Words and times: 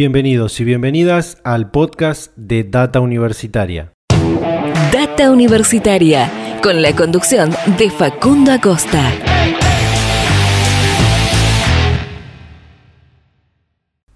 Bienvenidos 0.00 0.58
y 0.60 0.64
bienvenidas 0.64 1.42
al 1.44 1.70
podcast 1.70 2.34
de 2.34 2.64
Data 2.64 3.00
Universitaria. 3.00 3.92
Data 4.90 5.30
Universitaria, 5.30 6.58
con 6.62 6.80
la 6.80 6.96
conducción 6.96 7.50
de 7.76 7.90
Facundo 7.90 8.50
Acosta. 8.50 9.12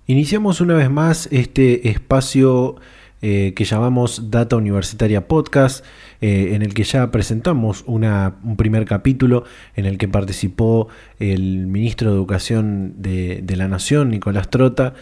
Iniciamos 0.06 0.62
una 0.62 0.72
vez 0.72 0.88
más 0.88 1.28
este 1.30 1.90
espacio 1.90 2.76
eh, 3.26 3.54
que 3.56 3.64
llamamos 3.64 4.30
Data 4.30 4.56
Universitaria 4.56 5.28
Podcast, 5.28 5.82
eh, 6.20 6.50
en 6.52 6.60
el 6.60 6.74
que 6.74 6.84
ya 6.84 7.10
presentamos 7.10 7.82
una, 7.86 8.36
un 8.44 8.56
primer 8.56 8.84
capítulo 8.84 9.44
en 9.76 9.86
el 9.86 9.96
que 9.96 10.08
participó 10.08 10.88
el 11.18 11.66
ministro 11.66 12.10
de 12.10 12.16
Educación 12.16 12.94
de, 12.98 13.40
de 13.42 13.56
la 13.56 13.66
Nación, 13.66 14.10
Nicolás 14.10 14.50
Trota, 14.50 14.92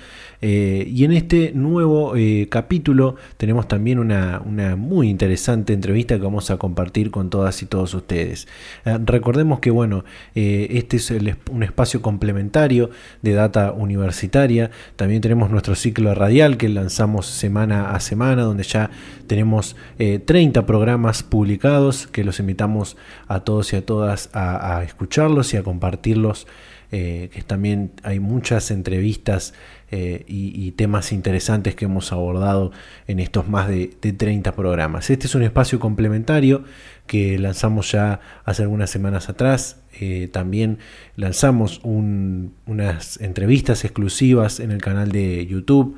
eh, 0.44 0.88
y 0.92 1.04
en 1.04 1.12
este 1.12 1.52
nuevo 1.54 2.16
eh, 2.16 2.48
capítulo 2.50 3.14
tenemos 3.36 3.68
también 3.68 4.00
una, 4.00 4.42
muy 4.76 5.08
interesante 5.08 5.72
entrevista 5.72 6.16
que 6.16 6.22
vamos 6.22 6.50
a 6.50 6.56
compartir 6.56 7.12
con 7.12 7.30
todas 7.30 7.62
y 7.62 7.66
todos 7.66 7.94
ustedes. 7.94 8.48
Eh, 8.84 8.98
recordemos 9.04 9.60
que 9.60 9.70
bueno, 9.70 10.04
este 10.34 10.96
es 10.96 11.12
un 11.48 11.62
espacio 11.62 12.02
complementario 12.02 12.90
de 13.22 13.34
data 13.34 13.70
universitaria. 13.70 14.72
También 14.96 15.20
tenemos 15.20 15.48
nuestro 15.48 15.76
ciclo 15.76 16.12
radial 16.12 16.56
que 16.56 16.68
lanzamos 16.68 17.26
semana 17.26 17.92
a 17.92 18.00
semana, 18.00 18.42
donde 18.42 18.64
ya 18.64 18.90
tenemos 19.28 19.76
30 19.98 20.66
programas 20.66 21.22
publicados 21.22 22.08
que 22.08 22.24
los 22.24 22.40
invitamos 22.40 22.96
a 23.28 23.40
todos 23.40 23.72
y 23.72 23.76
a 23.76 23.86
todas 23.86 24.28
a, 24.32 24.82
escucharlos 24.82 25.54
y 25.54 25.56
a 25.56 25.62
compartirlos. 25.62 26.48
que 26.90 27.44
también 27.46 27.92
hay 28.02 28.20
muchas 28.20 28.70
entrevistas 28.70 29.54
eh, 29.94 30.24
y, 30.32 30.72
temas 30.72 31.12
interesantes 31.12 31.74
que 31.74 31.84
hemos 31.84 32.12
abordado 32.12 32.72
en 33.06 33.20
estos 33.20 33.48
más 33.48 33.68
de, 33.68 33.88
30 33.88 34.52
programas. 34.52 35.10
Este 35.10 35.26
es 35.26 35.34
un 35.34 35.42
espacio 35.42 35.78
complementario 35.78 36.64
que 37.06 37.38
lanzamos 37.38 37.92
ya 37.92 38.20
hace 38.44 38.62
algunas 38.62 38.90
semanas 38.90 39.28
atrás. 39.28 39.80
Eh, 40.00 40.28
también 40.32 40.78
lanzamos 41.16 41.80
unas 41.84 43.20
entrevistas 43.20 43.84
exclusivas 43.84 44.60
en 44.60 44.70
el 44.70 44.80
canal 44.80 45.12
de 45.12 45.46
YouTube 45.46 45.96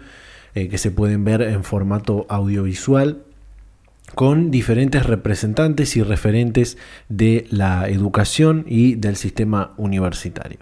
eh, 0.55 0.69
que 0.69 0.79
se 0.79 0.91
pueden 0.91 1.25
ver 1.25 1.43
en 1.43 1.63
formato 1.63 2.27
audiovisual 2.29 3.23
con 4.15 4.51
diferentes 4.51 5.07
representantes 5.07 5.97
y 5.97 6.03
referentes 6.03 6.79
de 7.09 7.47
la 7.51 7.89
educación 7.89 8.65
y 8.69 8.95
del 8.97 9.17
sistema 9.17 9.75
universitario. 9.77 10.59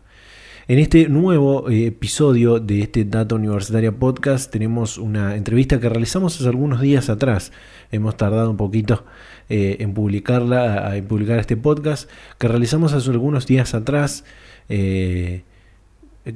En 0.73 0.79
este 0.79 1.07
nuevo 1.11 1.69
eh, 1.69 1.89
episodio 1.89 2.59
de 2.59 2.81
este 2.81 3.05
Data 3.05 3.35
Universitaria 3.35 3.93
Podcast 3.93 4.51
tenemos 4.51 4.97
una 4.97 5.37
entrevista 5.37 5.79
que 5.79 5.91
realizamos 5.91 6.41
hace 6.41 6.49
algunos 6.49 6.81
días 6.81 7.11
atrás. 7.11 7.53
Hemos 7.91 8.17
tardado 8.17 8.51
un 8.51 8.57
poquito 8.57 9.05
eh, 9.51 9.77
en 9.81 9.93
publicarla, 9.93 10.97
en 10.97 11.05
publicar 11.05 11.39
este 11.39 11.59
podcast 11.59 12.09
que 12.39 12.49
realizamos 12.49 12.95
hace 12.95 13.11
algunos 13.11 13.47
días 13.47 13.75
atrás 13.75 14.25
eh, 14.71 15.43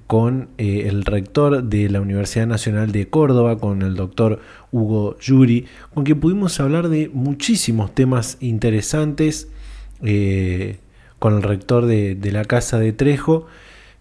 con 0.06 0.50
el 0.59 1.06
rector 1.06 1.65
de 1.65 1.89
la 1.89 2.03
Universidad 2.03 2.47
Nacional 2.47 2.93
de 2.93 3.09
Córdoba, 3.09 3.56
con 3.56 3.81
el 3.81 3.95
doctor 3.95 4.43
Hugo 4.71 5.19
Yuri, 5.19 5.65
con 5.95 6.05
quien 6.05 6.21
pudimos 6.21 6.61
hablar 6.61 6.91
de 6.91 7.09
muchísimos 7.09 7.95
temas 7.95 8.37
interesantes 8.41 9.48
con 9.98 11.37
el 11.37 11.43
rector 11.43 11.87
de, 11.87 12.15
de 12.17 12.33
la 12.33 12.45
Casa 12.45 12.78
de 12.78 12.93
Trejo 12.93 13.47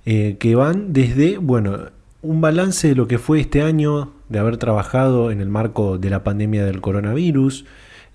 eh, 0.06 0.38
que 0.40 0.56
van 0.56 0.94
desde, 0.94 1.38
bueno, 1.38 1.90
un 2.22 2.42
balance 2.42 2.88
de 2.88 2.96
lo 2.96 3.08
que 3.08 3.18
fue 3.18 3.40
este 3.40 3.62
año 3.62 4.12
de 4.30 4.40
haber 4.40 4.58
trabajado 4.58 5.32
en 5.32 5.42
el 5.42 5.50
marco 5.50 5.98
de 5.98 6.10
la 6.10 6.24
pandemia 6.24 6.66
del 6.66 6.82
coronavirus, 6.82 7.66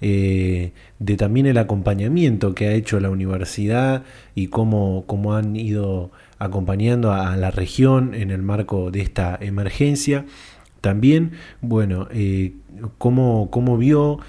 eh, 0.01 0.73
de 0.99 1.17
también 1.17 1.47
el 1.47 1.59
acompañamiento 1.59 2.55
que 2.55 2.69
ha 2.69 2.73
hecho 2.73 3.01
la 3.01 3.11
universidad 3.11 4.05
y 4.35 4.47
cómo, 4.47 5.05
cómo 5.07 5.35
han 5.35 5.57
ido 5.57 6.11
acompañando 6.39 7.13
a, 7.13 7.37
la 7.37 7.51
región 7.51 8.15
en 8.15 8.31
el 8.31 8.43
marco 8.43 8.91
de 8.91 9.03
esta 9.03 9.37
emergencia. 9.41 10.25
También, 10.81 11.33
bueno, 11.61 12.09
eh, 12.13 12.55
cómo, 12.99 13.51
cómo, 13.51 13.77
vio, 13.77 14.21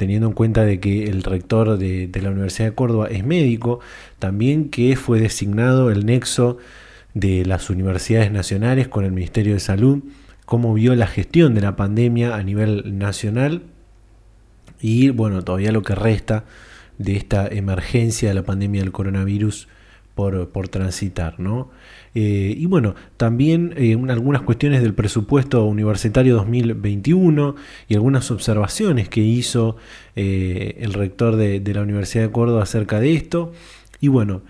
teniendo 0.00 0.28
en 0.28 0.32
cuenta 0.32 0.64
de 0.64 0.80
que 0.80 1.04
el 1.10 1.22
rector 1.22 1.76
de, 1.76 2.10
la 2.22 2.30
Universidad 2.30 2.70
de 2.70 2.74
Córdoba 2.74 3.08
es 3.10 3.22
médico, 3.22 3.80
también 4.18 4.70
que 4.70 4.96
fue 4.96 5.20
designado 5.20 5.90
el 5.90 6.06
nexo 6.06 6.56
de 7.12 7.44
las 7.44 7.68
universidades 7.68 8.32
nacionales 8.32 8.88
con 8.88 9.04
el 9.04 9.12
Ministerio 9.12 9.52
de 9.52 9.60
Salud, 9.60 10.02
cómo 10.46 10.72
vio 10.72 10.94
la 10.94 11.06
gestión 11.06 11.54
de 11.54 11.60
la 11.60 11.76
pandemia 11.76 12.34
a 12.34 12.42
nivel 12.42 12.96
nacional 12.96 13.64
y, 14.80 15.10
bueno, 15.10 15.42
todavía 15.42 15.70
lo 15.70 15.82
que 15.82 15.94
resta 15.94 16.44
de 16.96 17.16
esta 17.16 17.46
emergencia 17.46 18.30
de 18.30 18.36
la 18.36 18.42
pandemia 18.42 18.80
del 18.80 18.92
coronavirus 18.92 19.68
por, 20.14 20.48
por 20.48 20.68
transitar, 20.68 21.38
¿no? 21.38 21.68
Eh, 22.14 22.54
y 22.56 22.66
bueno, 22.66 22.94
también 23.16 23.72
eh, 23.76 23.96
algunas 24.08 24.42
cuestiones 24.42 24.82
del 24.82 24.94
presupuesto 24.94 25.64
universitario 25.64 26.34
2021 26.36 27.54
y 27.88 27.94
algunas 27.94 28.30
observaciones 28.30 29.08
que 29.08 29.20
hizo 29.20 29.76
eh, 30.16 30.76
el 30.80 30.92
rector 30.92 31.36
de, 31.36 31.62
la 31.72 31.82
Universidad 31.82 32.24
de 32.24 32.32
Córdoba 32.32 32.64
acerca 32.64 32.98
de 33.00 33.14
esto. 33.14 33.52
Y 34.00 34.08
bueno, 34.08 34.42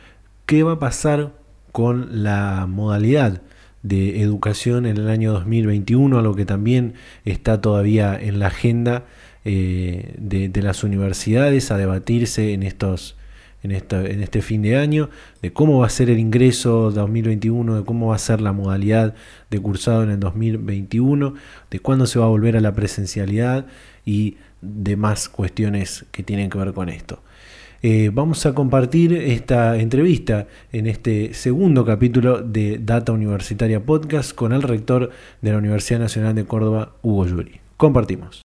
¿qué 0.47 0.63
va 0.63 0.73
a 0.73 0.79
pasar 0.79 1.33
con 1.73 2.23
la 2.23 2.67
modalidad 2.67 3.43
de 3.83 4.23
educación 4.23 4.87
en 4.87 4.97
el 4.97 5.09
año 5.09 5.33
2021? 5.33 6.19
Algo 6.19 6.35
que 6.35 6.47
también 6.47 6.95
está 7.25 7.61
todavía 7.61 8.19
en 8.19 8.39
la 8.39 8.47
agenda 8.47 9.05
de, 9.45 10.51
de 10.53 10.63
las 10.63 10.85
universidades 10.85 11.71
a 11.71 11.79
debatirse 11.79 12.53
en 12.53 12.63
estos 12.63 13.17
en, 13.63 13.73
este 13.73 14.43
fin 14.43 14.63
de 14.63 14.77
año, 14.77 15.11
de 15.43 15.53
cómo 15.53 15.81
va 15.81 15.87
a 15.87 15.91
ser 15.91 16.11
el 16.11 16.19
ingreso 16.19 16.91
2021, 16.91 17.77
de 17.77 17.85
cómo 17.85 18.09
va 18.09 18.17
a 18.17 18.19
ser 18.19 18.41
la 18.41 18.53
modalidad 18.53 19.15
de 19.51 19.61
cursado 19.61 20.03
en 20.03 20.11
el 20.11 20.21
2021, 20.21 21.35
de 21.71 21.79
cuándo 21.81 22.07
se 22.07 22.19
va 22.19 22.27
a 22.27 22.29
volver 22.29 22.57
a 22.57 22.61
la 22.61 22.75
presencialidad 22.75 23.67
y 24.05 24.37
demás 24.61 25.29
cuestiones 25.29 26.05
que 26.11 26.23
tienen 26.23 26.51
que 26.51 26.59
ver 26.59 26.73
con 26.73 26.89
esto. 26.89 27.23
Eh, 27.83 28.11
vamos 28.13 28.45
a 28.45 28.55
compartir 28.55 29.15
esta 29.15 29.79
entrevista 29.79 30.47
en 30.71 30.87
este 30.87 31.33
segundo 31.33 31.85
capítulo 31.87 32.43
de 32.43 32.79
Data 32.79 33.13
Universitaria 33.13 33.83
Podcast 33.83 34.35
con 34.35 34.53
el 34.53 34.63
rector 34.63 35.11
de 35.41 35.53
la 35.53 35.59
Universidad 35.59 35.99
Nacional 35.99 36.35
de 36.35 36.45
Córdoba, 36.45 36.93
Hugo 37.01 37.27
Yuri. 37.27 37.70
Compartimos. 37.81 38.43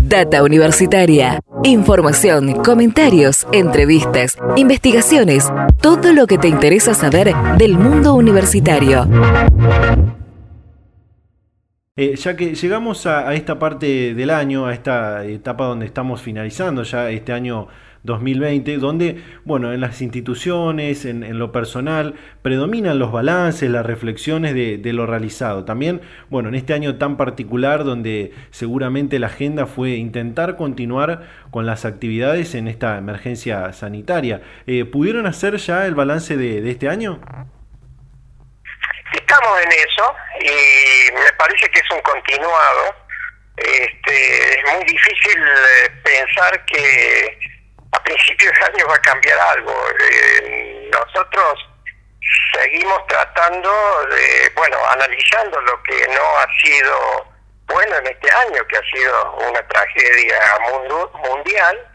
Data 0.00 0.44
Universitaria. 0.44 1.40
Información, 1.64 2.62
comentarios, 2.62 3.44
entrevistas, 3.50 4.38
investigaciones, 4.54 5.52
todo 5.82 6.12
lo 6.12 6.28
que 6.28 6.38
te 6.38 6.46
interesa 6.46 6.94
saber 6.94 7.34
del 7.58 7.76
mundo 7.76 8.14
universitario. 8.14 9.08
Eh, 11.96 12.14
ya 12.14 12.36
que 12.36 12.54
llegamos 12.54 13.06
a, 13.06 13.34
esta 13.34 13.58
parte 13.58 14.14
del 14.14 14.30
año, 14.30 14.66
a 14.66 14.72
esta 14.72 15.24
etapa 15.24 15.64
donde 15.64 15.86
estamos 15.86 16.22
finalizando 16.22 16.84
ya 16.84 17.10
este 17.10 17.32
año 17.32 17.66
2020, 18.06 18.78
donde, 18.78 19.22
bueno, 19.44 19.72
en 19.72 19.80
las 19.80 20.00
instituciones, 20.00 21.04
en, 21.04 21.38
lo 21.38 21.52
personal, 21.52 22.14
predominan 22.42 22.98
los 22.98 23.12
balances, 23.12 23.68
las 23.68 23.84
reflexiones 23.84 24.54
de, 24.54 24.92
lo 24.92 25.06
realizado. 25.06 25.64
También, 25.64 26.00
bueno, 26.30 26.48
en 26.48 26.54
este 26.54 26.72
año 26.72 26.96
tan 26.96 27.16
particular, 27.16 27.84
donde 27.84 28.32
seguramente 28.50 29.18
la 29.18 29.26
agenda 29.26 29.66
fue 29.66 29.90
intentar 29.90 30.56
continuar 30.56 31.28
con 31.50 31.66
las 31.66 31.84
actividades 31.84 32.54
en 32.54 32.68
esta 32.68 32.96
emergencia 32.96 33.72
sanitaria. 33.72 34.40
Eh, 34.66 34.84
¿Pudieron 34.84 35.26
hacer 35.26 35.56
ya 35.56 35.86
el 35.86 35.94
balance 35.94 36.36
de, 36.36 36.70
este 36.70 36.88
año? 36.88 37.20
Estamos 39.12 39.60
en 39.62 39.72
eso 39.72 40.14
y 40.40 41.12
me 41.12 41.32
parece 41.38 41.68
que 41.70 41.80
es 41.80 41.90
un 41.92 42.00
continuado. 42.00 42.94
Este, 43.56 44.58
es 44.58 44.74
muy 44.74 44.84
difícil 44.84 45.42
eh, 45.42 45.90
pensar 46.04 46.64
que 46.66 47.38
a 47.96 48.02
principios 48.02 48.52
de 48.52 48.64
año 48.64 48.86
va 48.88 48.94
a 48.94 49.00
cambiar 49.00 49.38
algo. 49.38 49.72
Eh, 50.00 50.90
nosotros 50.92 51.68
seguimos 52.52 53.06
tratando 53.06 53.70
de, 54.08 54.52
bueno, 54.54 54.76
analizando 54.90 55.60
lo 55.62 55.82
que 55.82 56.06
no 56.08 56.38
ha 56.38 56.46
sido 56.62 57.26
bueno 57.66 57.96
en 57.96 58.06
este 58.06 58.30
año, 58.30 58.66
que 58.68 58.76
ha 58.76 58.82
sido 58.94 59.32
una 59.48 59.66
tragedia 59.68 60.38
mundial, 61.24 61.92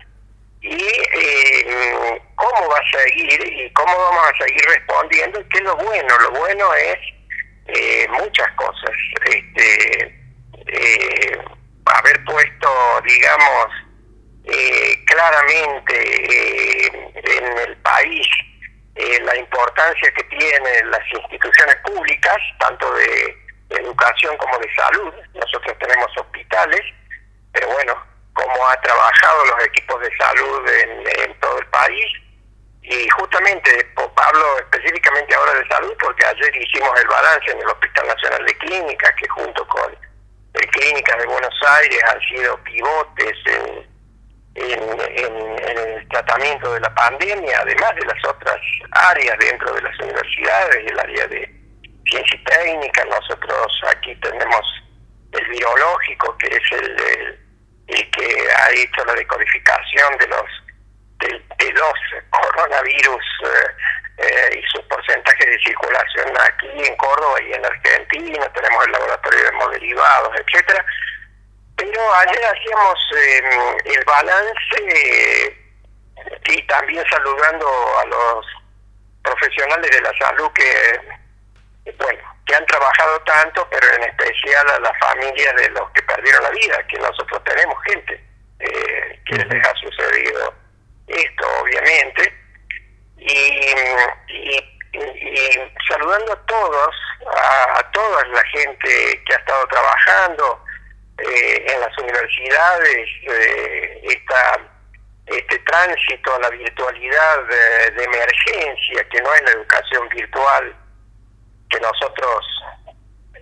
y 0.61 0.87
eh, 1.13 2.21
cómo 2.35 2.69
va 2.69 2.77
a 2.77 2.99
seguir 2.99 3.41
y 3.47 3.71
cómo 3.73 3.97
vamos 3.97 4.31
a 4.31 4.43
seguir 4.43 4.65
respondiendo, 4.65 5.39
y 5.39 5.43
qué 5.45 5.57
es 5.57 5.63
lo 5.63 5.75
bueno. 5.75 6.19
Lo 6.19 6.31
bueno 6.31 6.73
es 6.75 6.99
eh, 7.67 8.07
muchas 8.09 8.51
cosas. 8.53 8.91
Este, 9.25 10.19
haber 11.85 12.23
puesto, 12.25 13.01
digamos, 13.03 13.67
eh, 14.43 15.05
claramente 15.05 15.95
eh, 15.95 17.11
en 17.13 17.57
el 17.59 17.77
país 17.77 18.27
eh, 18.95 19.19
la 19.23 19.35
importancia 19.35 20.11
que 20.13 20.23
tienen 20.23 20.91
las 20.91 21.01
instituciones 21.13 21.75
públicas, 21.85 22.37
tanto 22.59 22.91
de 22.93 23.37
educación 23.69 24.35
como 24.37 24.57
de 24.57 24.75
salud. 24.75 25.13
Nosotros 25.33 25.77
tenemos 25.79 26.07
hospitales, 26.17 26.81
pero 27.51 27.67
bueno, 27.67 27.95
como 28.33 28.67
ha 28.67 28.81
trabajado 28.81 29.45
los 29.45 29.65
equipos 29.65 30.01
de 30.01 30.17
salud 30.17 30.69
en, 30.69 31.39
todo 31.39 31.59
el 31.59 31.67
país. 31.67 32.05
Y 32.81 33.09
justamente 33.09 33.87
hablo 33.95 34.59
específicamente 34.59 35.35
ahora 35.35 35.53
de 35.53 35.67
salud 35.67 35.93
porque 35.99 36.25
ayer 36.25 36.55
hicimos 36.57 36.91
el 36.99 37.07
balance 37.07 37.51
en 37.51 37.59
el 37.59 37.67
Hospital 37.67 38.07
Nacional 38.07 38.45
de 38.45 38.57
Clínicas, 38.57 39.11
que 39.19 39.27
junto 39.29 39.67
con 39.67 39.95
el 40.53 40.67
Clínicas 40.67 41.17
de 41.17 41.25
Buenos 41.27 41.55
Aires 41.67 42.03
han 42.03 42.21
sido 42.21 42.57
pivotes 42.63 43.37
en, 43.45 43.90
el 44.55 46.07
tratamiento 46.09 46.73
de 46.73 46.79
la 46.81 46.93
pandemia, 46.93 47.59
además 47.61 47.95
de 47.95 48.05
las 48.05 48.25
otras 48.25 48.59
áreas 48.91 49.37
dentro 49.39 49.73
de 49.73 49.81
las 49.81 49.97
universidades, 49.99 50.91
el 50.91 50.99
área 50.99 51.27
de 51.27 51.49
ciencia 52.05 52.35
y 52.35 52.43
técnica. 52.43 53.05
Nosotros 53.05 53.81
aquí 53.89 54.15
tenemos 54.15 54.83
el 55.31 55.47
biológico, 55.47 56.37
que 56.37 56.47
es 56.47 56.71
el 56.71 57.39
y 57.87 58.03
que 58.11 58.47
ha 58.51 58.71
hecho 58.71 59.03
la 59.05 59.13
decodificación 59.13 60.17
de 60.17 60.27
los 60.27 60.45
de, 61.19 61.71
los 61.73 61.93
coronavirus 62.29 63.25
eh, 63.43 63.67
eh, 64.17 64.59
y 64.59 64.61
su 64.71 64.87
porcentaje 64.87 65.45
de 65.45 65.59
circulación 65.59 66.29
aquí 66.39 66.67
en 66.87 66.95
Córdoba 66.95 67.37
y 67.41 67.53
en 67.53 67.65
Argentina, 67.65 68.51
tenemos 68.53 68.85
el 68.85 68.91
laboratorio 68.91 69.39
de 69.39 69.49
hemoderivados, 69.49 70.35
etcétera. 70.39 70.85
Pero 71.81 72.13
ayer 72.13 72.45
hacíamos 72.45 72.99
em, 73.15 73.77
el 73.85 74.05
balance 74.05 75.57
y 76.45 76.61
también 76.67 77.03
saludando 77.09 77.67
a 77.97 78.05
los 78.05 78.45
profesionales 79.23 79.89
de 79.89 80.01
la 80.01 80.13
salud 80.19 80.51
que, 80.53 81.91
bueno, 81.97 82.19
que 82.45 82.55
han 82.55 82.65
trabajado 82.67 83.19
tanto, 83.21 83.67
pero 83.71 83.95
en 83.95 84.03
especial 84.03 84.69
a 84.69 84.79
las 84.79 84.99
familias 84.99 85.55
de 85.55 85.69
los 85.69 85.89
que 85.91 86.03
perdieron 86.03 86.43
la 86.43 86.51
vida, 86.51 86.87
que 86.87 86.99
nosotros 86.99 87.43
tenemos 87.45 87.75
gente 87.87 88.23
eh, 88.59 89.19
que 89.25 89.37
les 89.37 89.67
ha 89.67 89.73
sucedido 89.73 90.53
esto, 91.07 91.47
obviamente. 91.61 92.31
Y, 93.17 93.73
saludando 95.89 96.33
a 96.33 96.45
todos, 96.45 96.95
a, 97.25 97.91
toda 97.91 98.23
la 98.27 98.43
gente 98.49 99.23
que 99.25 99.33
ha 99.33 99.37
estado 99.37 99.67
trabajando 99.67 100.63
eh, 101.23 101.65
en 101.73 101.79
las 101.79 101.97
universidades, 101.97 103.07
eh, 103.23 104.01
esta, 104.03 104.59
este 105.25 105.59
tránsito 105.59 106.35
a 106.35 106.39
la 106.39 106.49
virtualidad 106.49 107.43
de 107.95 108.03
emergencia, 108.03 109.03
que 109.09 109.21
no 109.21 109.33
es 109.33 109.41
la 109.43 109.51
educación 109.51 110.09
virtual 110.09 110.75
que 111.69 111.79
nosotros 111.79 112.45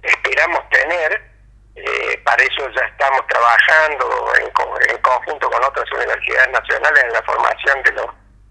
esperamos 0.03 0.69
tener. 0.69 1.29
Eh, 1.75 2.17
para 2.25 2.43
eso 2.43 2.69
ya 2.75 2.81
estamos 2.85 3.25
trabajando 3.27 4.33
en, 4.41 4.97
conjunto 5.01 5.49
con 5.49 5.63
otras 5.63 5.89
universidades 5.93 6.49
nacionales 6.49 7.03
en 7.03 7.13
la 7.13 7.21
formación 7.23 7.83
de 7.83 7.91
los 7.93 8.07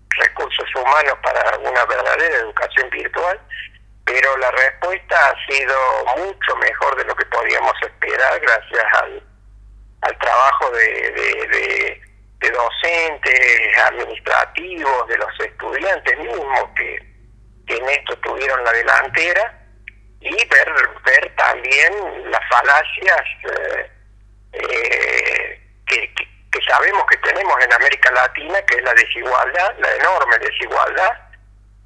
recursos 0.08 0.74
humanos 0.74 1.14
para 1.22 1.58
una 1.58 1.84
verdadera 1.84 2.36
educación 2.38 2.88
virtual, 2.90 3.38
pero 4.08 4.36
la 4.38 4.50
respuesta 4.50 5.16
ha 5.28 5.52
sido 5.52 5.76
mucho 6.16 6.56
mejor 6.56 6.96
de 6.96 7.04
lo 7.04 7.14
que 7.14 7.26
podíamos 7.26 7.74
esperar 7.82 8.40
gracias 8.40 8.84
al, 9.02 9.22
al 10.00 10.18
trabajo 10.18 10.70
de, 10.70 12.00
de 12.40 12.50
docentes, 12.50 13.78
administrativos, 13.78 15.08
de 15.08 15.18
los 15.18 15.40
estudiantes 15.40 16.18
mismos 16.18 16.64
que, 16.76 17.08
en 17.68 17.88
esto 17.90 18.16
tuvieron 18.18 18.64
la 18.64 18.72
delantera. 18.72 19.54
Y 20.20 20.30
ver, 20.30 20.72
ver 21.04 21.36
también 21.36 21.92
las 22.30 22.40
falacias 22.48 23.22
eh, 23.44 23.90
eh, 24.52 25.60
que, 25.86 26.14
que, 26.14 26.60
sabemos 26.66 27.04
que 27.08 27.16
tenemos 27.18 27.54
en 27.62 27.72
América 27.72 28.10
Latina, 28.10 28.60
que 28.62 28.76
es 28.76 28.82
la 28.82 28.94
desigualdad, 28.94 29.78
la 29.78 29.94
enorme 29.94 30.38
desigualdad, 30.38 31.12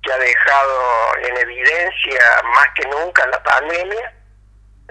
que 0.02 0.12
ha 0.12 0.18
dejado 0.18 1.16
en 1.22 1.36
evidencia 1.36 2.20
más 2.54 2.66
que 2.74 2.88
nunca 2.88 3.26
la 3.26 3.42
pandemia, 3.42 4.14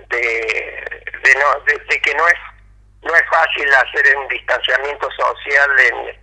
de, 0.09 1.01
de, 1.23 1.35
no, 1.35 1.59
de, 1.65 2.01
que 2.01 2.15
no 2.15 2.27
es 2.27 2.35
no 3.03 3.15
es 3.15 3.23
fácil 3.31 3.67
hacer 3.73 4.15
un 4.15 4.27
distanciamiento 4.27 5.09
social 5.11 5.79
en, 5.79 6.21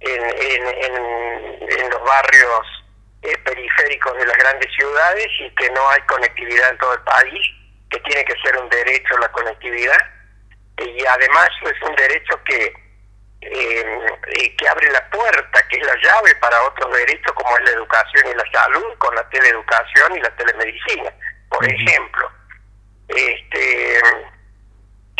en, 0.00 0.24
en, 0.24 0.66
en, 0.66 1.78
en 1.78 1.90
los 1.90 2.02
barrios 2.02 2.84
eh, 3.22 3.38
periféricos 3.44 4.16
de 4.16 4.26
las 4.26 4.36
grandes 4.36 4.72
ciudades 4.74 5.28
y 5.40 5.54
que 5.54 5.70
no 5.70 5.88
hay 5.90 6.00
conectividad 6.02 6.70
en 6.70 6.78
todo 6.78 6.94
el 6.94 7.02
país, 7.02 7.46
que 7.90 8.00
tiene 8.00 8.24
que 8.24 8.34
ser 8.42 8.56
un 8.56 8.68
derecho 8.68 9.16
la 9.18 9.30
conectividad. 9.30 9.98
Y 10.78 11.06
además 11.06 11.48
es 11.62 11.88
un 11.88 11.94
derecho 11.94 12.40
que 12.44 12.72
eh, 13.40 14.56
que 14.56 14.68
abre 14.68 14.90
la 14.90 15.08
puerta, 15.10 15.68
que 15.68 15.76
es 15.78 15.86
la 15.86 15.96
llave 16.02 16.34
para 16.36 16.60
otros 16.64 16.92
derechos 16.92 17.32
como 17.32 17.56
es 17.58 17.64
la 17.64 17.70
educación 17.70 18.26
y 18.28 18.34
la 18.34 18.50
salud, 18.52 18.98
con 18.98 19.14
la 19.14 19.28
teleeducación 19.28 20.16
y 20.16 20.20
la 20.20 20.36
telemedicina, 20.36 21.12
por 21.48 21.64
ejemplo. 21.64 22.30
Este 23.08 24.00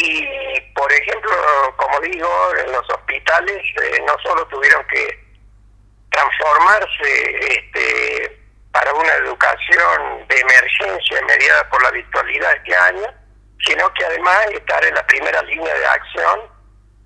y 0.00 0.61
por 0.75 0.93
ejemplo, 0.93 1.31
como 1.76 2.00
digo, 2.00 2.29
en 2.56 2.73
los 2.73 2.88
hospitales 2.91 3.62
eh, 3.82 4.03
no 4.06 4.17
solo 4.23 4.47
tuvieron 4.47 4.87
que 4.87 5.29
transformarse 6.11 7.53
este, 7.53 8.41
para 8.73 8.93
una 8.94 9.12
educación 9.15 10.26
de 10.29 10.41
emergencia 10.41 11.20
mediada 11.26 11.69
por 11.69 11.82
la 11.82 11.91
virtualidad 11.91 12.53
este 12.55 12.76
año, 12.76 13.06
sino 13.67 13.93
que 13.94 14.05
además 14.05 14.47
estar 14.53 14.85
en 14.85 14.94
la 14.94 15.06
primera 15.06 15.43
línea 15.43 15.75
de 15.75 15.87
acción 15.87 16.57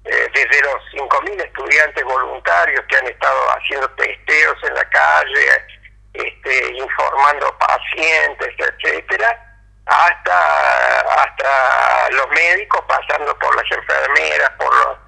eh, 0.04 0.28
desde 0.34 0.62
los 0.62 0.82
5.000 0.92 1.44
estudiantes 1.44 2.04
voluntarios 2.04 2.84
que 2.88 2.96
han 2.96 3.06
estado 3.06 3.50
haciendo 3.50 3.88
testeos 3.90 4.56
en 4.64 4.74
la 4.74 4.84
calle, 4.90 5.66
este, 6.14 6.72
informando 6.76 7.56
pacientes, 7.58 8.48
etcétera, 8.58 9.38
hasta 9.86 11.00
hasta 11.00 12.10
los 12.10 12.28
médicos 12.30 12.80
pasando 12.88 13.36
por 13.38 13.54
las 13.56 13.70
enfermeras, 13.70 14.50
por 14.58 14.74
los 14.74 14.98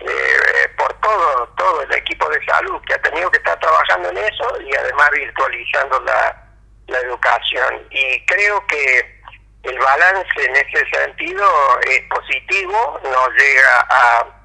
eh, 0.00 0.68
por 0.76 0.92
todo 1.00 1.48
todo 1.56 1.82
el 1.82 1.92
equipo 1.94 2.28
de 2.28 2.44
salud 2.44 2.80
que 2.86 2.94
ha 2.94 3.02
tenido 3.02 3.30
que 3.30 3.38
estar 3.38 3.58
trabajando 3.58 4.10
en 4.10 4.18
eso 4.18 4.60
y 4.62 4.74
además 4.76 5.10
virtualizando 5.10 6.00
la, 6.00 6.44
la 6.88 6.98
educación. 6.98 7.86
Y 7.90 8.24
creo 8.26 8.64
que 8.66 9.16
el 9.64 9.78
balance 9.78 10.44
en 10.44 10.56
ese 10.56 10.88
sentido 10.90 11.44
es 11.82 12.02
positivo, 12.08 13.00
nos 13.02 13.28
llega 13.30 13.86
a, 13.90 14.35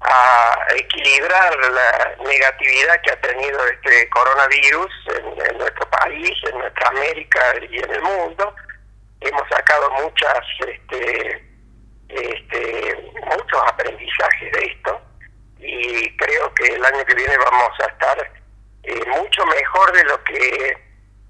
a 0.00 0.66
equilibrar 0.76 1.56
la 1.56 2.16
negatividad 2.24 3.00
que 3.02 3.10
ha 3.10 3.20
tenido 3.20 3.58
este 3.66 4.08
coronavirus 4.10 4.90
en, 5.16 5.58
nuestro 5.58 5.90
país, 5.90 6.32
en 6.50 6.58
nuestra 6.58 6.88
América 6.88 7.40
y 7.68 7.78
en 7.78 7.94
el 7.94 8.02
mundo. 8.02 8.54
Hemos 9.20 9.48
sacado 9.48 9.90
muchas 10.02 10.38
este, 10.66 11.44
este, 12.08 13.12
muchos 13.24 13.62
aprendizajes 13.66 14.52
de 14.52 14.64
esto 14.64 15.00
y 15.58 16.16
creo 16.16 16.54
que 16.54 16.74
el 16.74 16.84
año 16.84 17.04
que 17.04 17.14
viene 17.14 17.36
vamos 17.36 17.70
a 17.80 17.86
estar 17.86 18.30
eh, 18.84 19.04
mucho 19.06 19.44
mejor 19.46 19.92
de 19.92 20.04
lo 20.04 20.22
que 20.24 20.78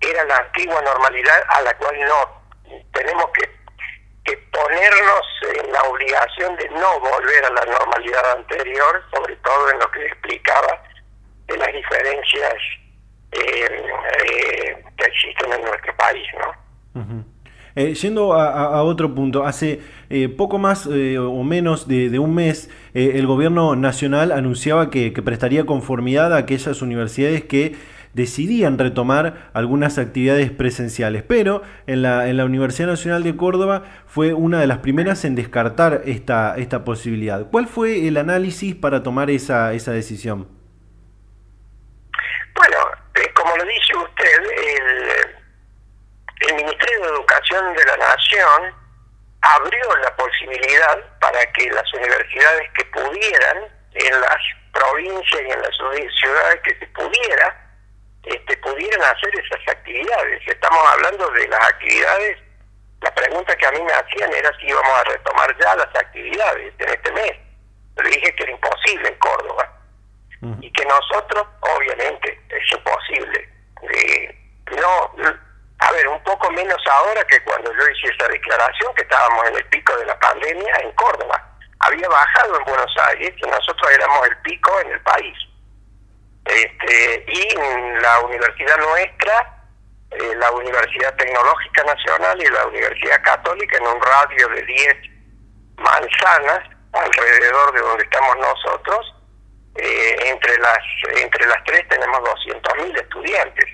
era 0.00 0.24
la 0.24 0.36
antigua 0.36 0.80
normalidad 0.82 1.42
a 1.48 1.62
la 1.62 1.76
cual 1.78 1.98
no 2.06 2.38
tenemos 2.92 3.26
que, 3.32 3.57
ponernos 4.36 5.22
en 5.56 5.72
la 5.72 5.82
obligación 5.82 6.56
de 6.56 6.68
no 6.70 7.00
volver 7.00 7.44
a 7.44 7.50
la 7.50 7.64
normalidad 7.64 8.32
anterior, 8.36 9.02
sobre 9.14 9.36
todo 9.36 9.70
en 9.70 9.78
lo 9.78 9.90
que 9.90 10.06
explicaba 10.06 10.82
de 11.46 11.56
las 11.56 11.72
diferencias 11.72 12.54
eh, 13.32 13.40
eh, 13.40 14.84
que 14.96 15.04
existen 15.04 15.52
en 15.52 15.62
nuestro 15.62 15.96
país, 15.96 16.26
¿no? 16.40 16.58
Eh, 17.78 17.94
yendo 17.94 18.32
a, 18.32 18.82
otro 18.82 19.14
punto, 19.14 19.44
hace 19.44 19.80
eh, 20.10 20.28
poco 20.28 20.58
más 20.58 20.88
eh, 20.90 21.16
o 21.16 21.44
menos 21.44 21.86
de, 21.86 22.18
un 22.18 22.34
mes 22.34 22.68
el 22.92 23.24
gobierno 23.28 23.76
nacional 23.76 24.32
anunciaba 24.32 24.90
que, 24.90 25.12
prestaría 25.12 25.64
conformidad 25.64 26.34
a 26.34 26.38
aquellas 26.38 26.82
universidades 26.82 27.44
que 27.44 27.76
decidían 28.14 28.78
retomar 28.78 29.50
algunas 29.54 29.98
actividades 29.98 30.50
presenciales, 30.50 31.22
pero 31.22 31.62
en 31.86 32.02
la, 32.02 32.28
en 32.28 32.36
la 32.36 32.44
Universidad 32.44 32.88
Nacional 32.88 33.22
de 33.22 33.36
Córdoba 33.36 33.84
fue 34.06 34.34
una 34.34 34.60
de 34.60 34.66
las 34.66 34.78
primeras 34.78 35.24
en 35.24 35.34
descartar 35.34 36.02
esta, 36.04 36.56
esta 36.56 36.84
posibilidad. 36.84 37.50
¿Cuál 37.50 37.66
fue 37.66 38.08
el 38.08 38.16
análisis 38.16 38.74
para 38.74 39.02
tomar 39.02 39.30
esa, 39.30 39.72
esa 39.72 39.92
decisión? 39.92 40.48
Bueno, 42.54 42.76
como 43.34 43.56
lo 43.56 43.64
dice 43.64 43.96
usted, 43.96 44.42
el 44.42 45.38
el 46.40 46.54
Ministerio 46.54 47.00
de 47.00 47.08
Educación 47.08 47.74
de 47.74 47.84
la 47.84 47.96
Nación 47.96 48.74
abrió 49.40 49.96
la 50.02 50.14
posibilidad 50.16 51.18
para 51.20 51.40
que 51.52 51.70
las 51.70 51.92
universidades 51.94 52.70
que 52.76 52.84
pudieran, 52.86 53.56
en 53.94 54.20
las 54.20 54.36
provincias 54.72 55.42
y 55.42 55.50
en 55.50 55.62
las 55.62 55.76
ciudades 55.76 56.60
que 56.62 56.78
se 56.78 56.86
pudiera, 56.88 57.67
este, 58.28 58.56
pudieran 58.58 59.00
hacer 59.02 59.30
esas 59.38 59.68
actividades. 59.68 60.46
Estamos 60.46 60.80
hablando 60.92 61.30
de 61.30 61.48
las 61.48 61.68
actividades 61.68 62.38
La 63.00 63.14
pregunta 63.14 63.54
que 63.56 63.66
a 63.66 63.70
mí 63.72 63.80
me 63.82 63.92
hacían 63.92 64.32
era 64.34 64.50
si 64.58 64.66
íbamos 64.66 64.92
a 64.92 65.04
retomar 65.04 65.56
ya 65.58 65.76
las 65.76 65.94
actividades 65.94 66.74
en 66.78 66.88
este 66.88 67.12
mes. 67.12 67.32
Le 67.96 68.10
dije 68.10 68.34
que 68.34 68.42
era 68.42 68.52
imposible 68.52 69.08
en 69.08 69.18
Córdoba 69.18 69.72
y 70.60 70.72
que 70.72 70.84
nosotros, 70.84 71.46
obviamente, 71.60 72.40
es 72.48 72.72
imposible. 72.72 73.48
Eh, 73.92 74.38
no, 74.80 75.12
a 75.80 75.92
ver, 75.92 76.08
un 76.08 76.22
poco 76.22 76.50
menos 76.50 76.78
ahora 76.90 77.24
que 77.24 77.42
cuando 77.44 77.72
yo 77.72 77.88
hice 77.88 78.14
esa 78.14 78.28
declaración, 78.28 78.94
que 78.94 79.02
estábamos 79.02 79.48
en 79.48 79.56
el 79.56 79.64
pico 79.66 79.96
de 79.96 80.06
la 80.06 80.18
pandemia 80.18 80.74
en 80.82 80.92
Córdoba. 80.92 81.44
Había 81.80 82.08
bajado 82.08 82.58
en 82.58 82.64
Buenos 82.64 82.94
Aires 83.08 83.34
y 83.36 83.46
nosotros 83.48 83.90
éramos 83.92 84.26
el 84.28 84.36
pico 84.38 84.80
en 84.80 84.92
el 84.92 85.00
país. 85.02 85.36
Este, 86.48 87.24
y 87.28 88.00
la 88.00 88.20
universidad 88.20 88.78
nuestra, 88.78 89.58
eh, 90.10 90.34
la 90.36 90.50
Universidad 90.52 91.14
Tecnológica 91.16 91.84
Nacional 91.84 92.40
y 92.42 92.46
la 92.46 92.66
Universidad 92.66 93.22
Católica, 93.22 93.76
en 93.76 93.86
un 93.86 94.00
radio 94.00 94.48
de 94.48 94.62
10 94.62 94.96
manzanas 95.76 96.60
alrededor 96.92 97.72
de 97.74 97.80
donde 97.80 98.04
estamos 98.04 98.36
nosotros, 98.38 99.14
eh, 99.76 100.16
entre 100.24 100.58
las 100.58 100.78
entre 101.22 101.46
las 101.46 101.62
tres 101.64 101.86
tenemos 101.88 102.18
200.000 102.18 102.96
estudiantes. 102.98 103.66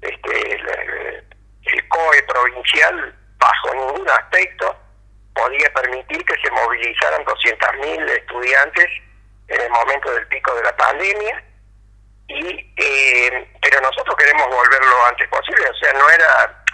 Este, 0.00 0.52
el, 0.52 1.88
COE 1.88 2.22
provincial, 2.22 3.14
bajo 3.38 3.74
ningún 3.74 4.08
aspecto, 4.08 4.76
podía 5.34 5.70
permitir 5.74 6.24
que 6.24 6.34
se 6.42 6.50
movilizaran 6.50 7.24
200.000 7.24 8.08
estudiantes 8.10 8.86
en 9.48 9.60
el 9.60 9.70
momento 9.70 10.10
del 10.12 10.26
pico 10.28 10.54
de 10.54 10.62
la 10.62 10.76
pandemia. 10.76 11.44
Y, 12.32 12.72
eh, 12.76 13.48
pero 13.60 13.80
nosotros 13.80 14.14
queremos 14.16 14.46
volver 14.46 14.84
lo 14.84 15.06
antes 15.06 15.28
posible, 15.28 15.68
o 15.68 15.74
sea, 15.74 15.92
no 15.94 16.08
era, 16.10 16.64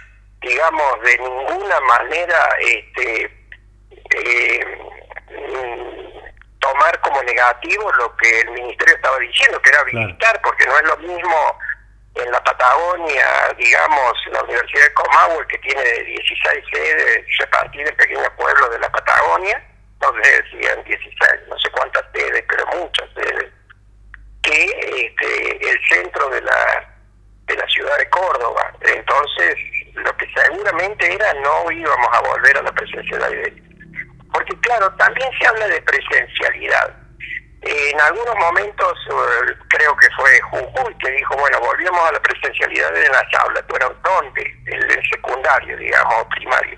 digamos, 0.41 1.01
de 1.01 1.17
ninguna 1.17 1.79
manera 1.81 2.55
este, 2.59 3.23
eh, 4.11 4.77
tomar 6.59 7.01
como 7.01 7.23
negativo 7.23 7.91
lo 7.93 8.15
que 8.17 8.41
el 8.41 8.51
ministerio 8.51 8.95
estaba 8.95 9.17
diciendo, 9.17 9.59
que 9.61 9.69
era 9.71 9.79
habilitar, 9.79 10.39
porque 10.43 10.67
no 10.67 10.77
es 10.77 10.83
lo 10.83 10.97
mismo 10.97 11.59
en 12.13 12.31
la 12.31 12.43
Patagonia, 12.43 13.55
digamos, 13.57 14.13
la 14.31 14.43
Universidad 14.43 14.83
de 14.83 14.93
Comahue, 14.93 15.47
que 15.47 15.57
tiene 15.57 15.83
16 15.83 16.65
sedes 16.71 17.25
repartidas 17.39 17.89
en 17.89 17.97
pequeños 17.97 18.29
pueblos 18.37 18.69
de 18.71 18.79
la 18.79 18.89
Patagonia, 18.91 19.63
sé 20.23 20.43
si 20.51 20.57
16, 20.57 21.13
no 21.47 21.57
sé 21.57 21.69
cuántas 21.71 22.03
sedes, 22.13 22.43
pero 22.47 22.65
muchas 22.67 23.09
sedes, 23.15 23.51
que 24.41 24.63
este, 24.63 25.69
el 25.69 25.79
centro 25.89 26.29
de 26.29 26.41
la, 26.41 26.95
de 27.45 27.55
la 27.55 27.67
ciudad 27.67 27.97
de 27.97 28.09
Córdoba. 28.09 28.73
Entonces, 28.81 29.55
lo 29.93 30.15
que 30.17 30.27
seguramente 30.33 31.13
era 31.13 31.33
no 31.35 31.71
íbamos 31.71 32.09
a 32.13 32.21
volver 32.21 32.57
a 32.57 32.61
la 32.61 32.71
presencialidad 32.71 33.31
porque 34.37 34.55
claro, 34.59 34.91
también 34.97 35.29
se 35.39 35.47
habla 35.47 35.67
de 35.67 35.81
presencialidad. 35.81 36.95
En 37.61 37.99
algunos 38.01 38.35
momentos, 38.35 38.93
eh, 39.09 39.55
creo 39.69 39.95
que 39.97 40.07
fue 40.11 40.39
Jujuy 40.41 40.95
que 40.99 41.11
dijo, 41.11 41.35
bueno, 41.37 41.59
volvemos 41.59 42.07
a 42.07 42.11
la 42.11 42.19
presencialidad 42.19 42.95
en 42.95 43.11
las 43.11 43.33
aulas. 43.41 43.63
¿dónde? 44.03 44.55
En 44.67 44.91
el 44.91 45.09
secundario, 45.09 45.75
digamos, 45.77 46.25
primario. 46.35 46.77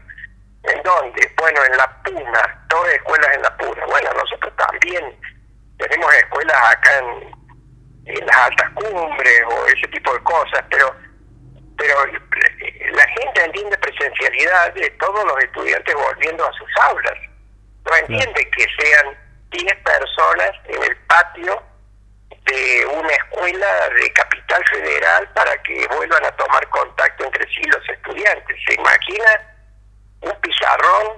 ¿En 0.63 0.81
dónde? 0.83 1.31
Bueno, 1.37 1.59
en 1.65 1.77
la 1.77 2.03
Puna, 2.03 2.65
todas 2.69 2.93
escuelas 2.93 3.35
en 3.35 3.41
la 3.41 3.57
Puna. 3.57 3.85
Bueno, 3.85 4.09
nosotros 4.13 4.53
también 4.55 5.19
tenemos 5.77 6.13
escuelas 6.15 6.57
acá 6.71 6.97
en, 6.99 7.38
en 8.05 8.25
las 8.25 8.37
altas 8.37 8.69
cumbres 8.71 9.41
o 9.47 9.67
ese 9.67 9.87
tipo 9.87 10.13
de 10.13 10.19
cosas, 10.23 10.63
pero 10.69 10.95
pero 11.77 11.95
la 12.05 13.07
gente 13.07 13.45
entiende 13.45 13.77
presencialidad 13.77 14.73
de 14.73 14.89
todos 14.99 15.23
los 15.23 15.37
estudiantes 15.43 15.95
volviendo 15.95 16.45
a 16.45 16.51
sus 16.51 16.67
aulas 16.81 17.17
no 17.89 17.95
entiende 17.95 18.49
que 18.51 18.65
sean 18.79 19.17
10 19.49 19.75
personas 19.77 20.51
en 20.65 20.83
el 20.83 20.97
patio 21.07 21.63
de 22.45 22.85
una 22.85 23.09
escuela 23.09 23.89
de 23.89 24.13
capital 24.13 24.63
federal 24.71 25.27
para 25.33 25.57
que 25.63 25.87
vuelvan 25.87 26.25
a 26.25 26.31
tomar 26.31 26.67
contacto 26.69 27.25
entre 27.25 27.47
sí 27.47 27.63
los 27.63 27.89
estudiantes. 27.89 28.57
¿Se 28.67 28.73
imagina 28.75 29.25
un 30.21 30.35
pizarrón, 30.41 31.17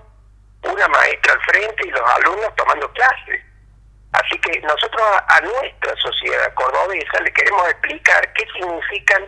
una 0.64 0.88
maestra 0.88 1.34
al 1.34 1.42
frente 1.42 1.88
y 1.88 1.92
los 1.92 2.10
alumnos 2.18 2.56
tomando 2.56 2.92
clases? 2.94 3.42
Así 4.14 4.38
que 4.40 4.60
nosotros 4.62 5.02
a, 5.28 5.42
nuestra 5.42 5.96
sociedad 5.96 6.54
cordobesa 6.54 7.20
le 7.22 7.32
queremos 7.32 7.68
explicar 7.70 8.34
qué 8.34 8.46
significan 8.54 9.26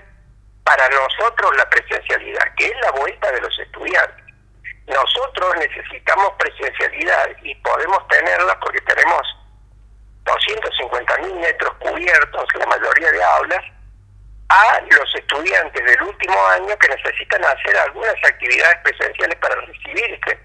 para 0.64 0.90
nosotros 0.90 1.56
la 1.56 1.70
presencialidad, 1.70 2.54
que 2.58 2.66
es 2.68 2.76
la 2.82 2.92
vuelta 2.92 3.32
de 3.32 3.42
los 3.42 3.60
estudiantes. 3.60 4.26
Nosotros 4.88 5.56
necesitamos 5.58 6.34
presencialidad 6.38 7.30
y 7.44 7.56
podemos 7.56 8.06
tenerla 8.10 8.60
porque 8.60 8.82
tenemos 8.82 9.22
250 10.26 11.18
mil 11.20 11.36
metros 11.36 11.74
cubiertos, 11.80 12.46
la 12.56 12.66
mayoría 12.66 13.12
de 13.12 13.24
aulas, 13.24 13.64
a 14.50 14.82
los 14.82 15.16
estudiantes 15.16 15.86
del 15.86 16.02
último 16.04 16.48
año 16.48 16.78
que 16.78 16.90
necesitan 16.90 17.44
hacer 17.46 17.78
algunas 17.78 18.16
actividades 18.24 18.78
presenciales 18.84 19.38
para 19.38 19.56
recibirse. 19.56 20.40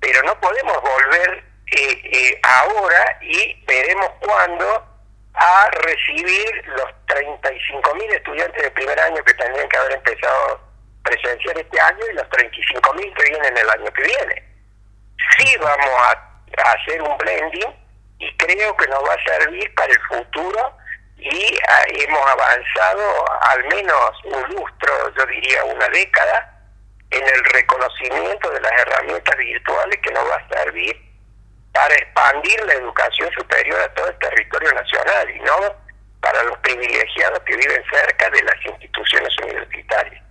Pero 0.00 0.22
no 0.24 0.40
podemos 0.40 0.80
volver 0.82 1.44
eh, 1.72 2.00
eh, 2.04 2.40
ahora 2.42 3.18
y 3.22 3.64
veremos 3.66 4.08
cuándo 4.20 4.84
a 5.34 5.68
recibir 5.82 6.64
los 6.66 6.86
35 7.06 7.94
mil 7.94 8.10
estudiantes 8.12 8.62
de 8.62 8.70
primer 8.70 8.98
año 9.00 9.22
que 9.24 9.34
tendrían 9.34 9.68
que 9.68 9.76
haber 9.76 9.92
empezado 9.92 10.60
presencial 11.02 11.58
este 11.58 11.80
año 11.80 12.04
y 12.10 12.14
los 12.14 12.28
35 12.30 12.94
mil 12.94 13.14
que 13.14 13.30
vienen 13.30 13.56
el 13.56 13.70
año 13.70 13.92
que 13.92 14.02
viene. 14.02 14.44
Sí 15.38 15.56
vamos 15.58 15.90
a, 16.02 16.22
hacer 16.72 17.02
un 17.02 17.18
blending 17.18 17.74
y 18.18 18.36
creo 18.36 18.76
que 18.76 18.86
nos 18.86 19.02
va 19.02 19.14
a 19.14 19.24
servir 19.24 19.74
para 19.74 19.92
el 19.92 20.00
futuro 20.02 20.72
y 21.18 21.58
ah, 21.68 21.84
hemos 21.88 22.30
avanzado 22.30 23.24
al 23.42 23.64
menos 23.64 24.24
un 24.24 24.42
lustro, 24.54 25.14
yo 25.18 25.26
diría 25.26 25.64
una 25.64 25.88
década, 25.88 26.52
en 27.10 27.22
el 27.22 27.44
reconocimiento 27.44 28.50
de 28.50 28.60
las 28.60 28.72
herramientas 28.72 29.36
virtuales 29.36 29.98
que 30.02 30.12
nos 30.12 30.30
va 30.30 30.36
a 30.36 30.48
servir 30.48 31.05
para 31.76 31.94
expandir 31.94 32.58
la 32.66 32.72
educación 32.72 33.28
superior 33.38 33.78
a 33.80 33.92
todo 33.92 34.08
el 34.08 34.16
territorio 34.16 34.72
nacional 34.72 35.30
y 35.30 35.40
no 35.40 35.74
para 36.20 36.42
los 36.44 36.56
privilegiados 36.58 37.38
que 37.40 37.54
viven 37.54 37.82
cerca 37.92 38.30
de 38.30 38.42
las 38.42 38.66
instituciones 38.66 39.32
universitarias. 39.44 40.22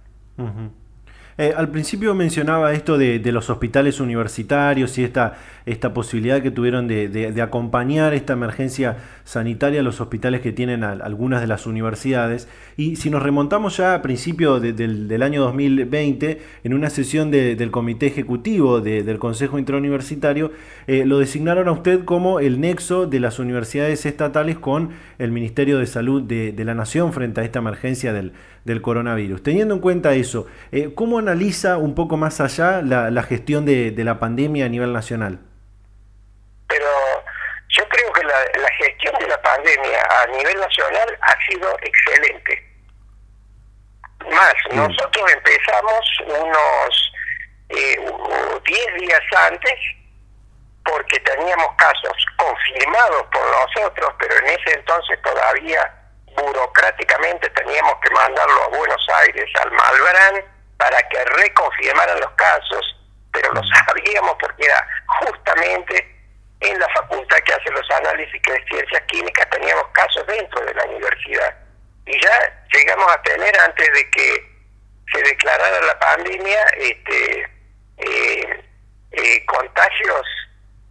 Eh, 1.37 1.53
al 1.55 1.69
principio 1.69 2.15
mencionaba 2.15 2.73
esto 2.73 2.97
de, 2.97 3.19
los 3.31 3.49
hospitales 3.49 3.99
universitarios 3.99 4.97
y 4.97 5.03
esta, 5.03 5.37
esta 5.65 5.93
posibilidad 5.93 6.41
que 6.41 6.51
tuvieron 6.51 6.87
de, 6.87 7.41
acompañar 7.41 8.13
esta 8.13 8.33
emergencia 8.33 8.97
sanitaria 9.23 9.79
a 9.79 9.83
los 9.83 10.01
hospitales 10.01 10.41
que 10.41 10.51
tienen 10.51 10.83
algunas 10.83 11.41
de 11.41 11.47
las 11.47 11.65
universidades. 11.65 12.47
Y 12.77 12.97
si 12.97 13.09
nos 13.09 13.23
remontamos 13.23 13.77
ya 13.77 13.95
a 13.95 14.01
principio 14.01 14.59
del, 14.59 15.23
año 15.23 15.41
2020, 15.41 16.41
en 16.63 16.73
una 16.73 16.89
sesión 16.89 17.31
del 17.31 17.71
Comité 17.71 18.07
Ejecutivo 18.07 18.81
del 18.81 19.19
Consejo 19.19 19.57
Interuniversitario, 19.57 20.51
eh, 20.87 21.05
lo 21.05 21.19
designaron 21.19 21.67
a 21.67 21.71
usted 21.71 22.05
como 22.05 22.39
el 22.39 22.59
nexo 22.61 23.07
de 23.07 23.19
las 23.19 23.39
universidades 23.39 24.05
estatales 24.05 24.57
con 24.57 24.91
el 25.17 25.31
Ministerio 25.31 25.79
de 25.79 25.87
Salud 25.87 26.21
de, 26.21 26.53
la 26.65 26.73
Nación 26.73 27.13
frente 27.13 27.41
a 27.41 27.43
esta 27.43 27.59
emergencia 27.59 28.13
del, 28.13 28.33
coronavirus. 28.81 29.43
Teniendo 29.43 29.75
en 29.75 29.79
cuenta 29.79 30.13
eso, 30.13 30.47
eh, 30.71 30.91
¿cómo 30.95 31.19
analiza 31.19 31.77
un 31.77 31.95
poco 31.95 32.17
más 32.17 32.41
allá 32.41 32.81
la, 32.81 33.23
gestión 33.23 33.65
de, 33.65 33.93
la 33.97 34.19
pandemia 34.19 34.65
a 34.65 34.69
nivel 34.69 34.93
nacional? 34.93 35.39
Pero 36.67 36.85
yo 37.69 37.83
creo 37.89 38.11
que 38.13 38.23
la, 38.23 38.69
gestión 38.79 39.13
de 39.19 39.27
la 39.27 39.41
pandemia 39.41 39.99
a 40.23 40.24
nivel 40.37 40.59
nacional 40.59 41.17
ha 41.21 41.35
sido 41.49 41.77
excelente. 41.81 42.65
Más, 44.29 44.53
nosotros 44.71 45.31
empezamos 45.31 46.17
unos 46.25 47.13
10 47.69 47.79
eh, 47.79 48.93
días 48.99 49.21
antes 49.37 49.73
porque 50.83 51.19
teníamos 51.19 51.67
casos 51.77 52.13
confirmados 52.37 53.23
por 53.31 53.43
nosotros, 53.51 54.13
pero 54.19 54.37
en 54.37 54.47
ese 54.47 54.73
entonces 54.73 55.19
todavía 55.23 55.93
burocráticamente 56.35 57.49
teníamos 57.49 57.95
que 58.01 58.09
mandarlo 58.11 58.63
a 58.63 58.67
Buenos 58.67 59.07
Aires, 59.21 59.49
al 59.61 59.71
Malbrán, 59.71 60.45
para 60.77 61.01
que 61.09 61.23
reconfirmaran 61.25 62.19
los 62.19 62.31
casos, 62.31 62.97
pero 63.31 63.51
lo 63.53 63.61
sabíamos 63.63 64.35
porque 64.39 64.65
era 64.65 64.87
justamente 65.19 66.14
en 66.61 66.79
la 66.79 66.87
facultad 66.89 67.37
que 67.37 67.53
hace 67.53 67.71
los 67.71 67.89
análisis 67.91 68.41
de 68.41 68.65
ciencias 68.69 69.01
químicas 69.07 69.49
teníamos 69.49 69.87
casos 69.93 70.25
dentro 70.27 70.65
de 70.65 70.73
la 70.73 70.83
universidad. 70.85 71.55
Y 72.05 72.19
ya 72.21 72.65
llegamos 72.73 73.11
a 73.11 73.21
tener, 73.23 73.59
antes 73.59 73.93
de 73.93 74.09
que 74.11 74.55
se 75.11 75.21
declarara 75.21 75.81
la 75.81 75.99
pandemia, 75.99 76.63
este, 76.77 77.49
eh, 77.97 78.63
eh, 79.11 79.45
contagios 79.45 80.25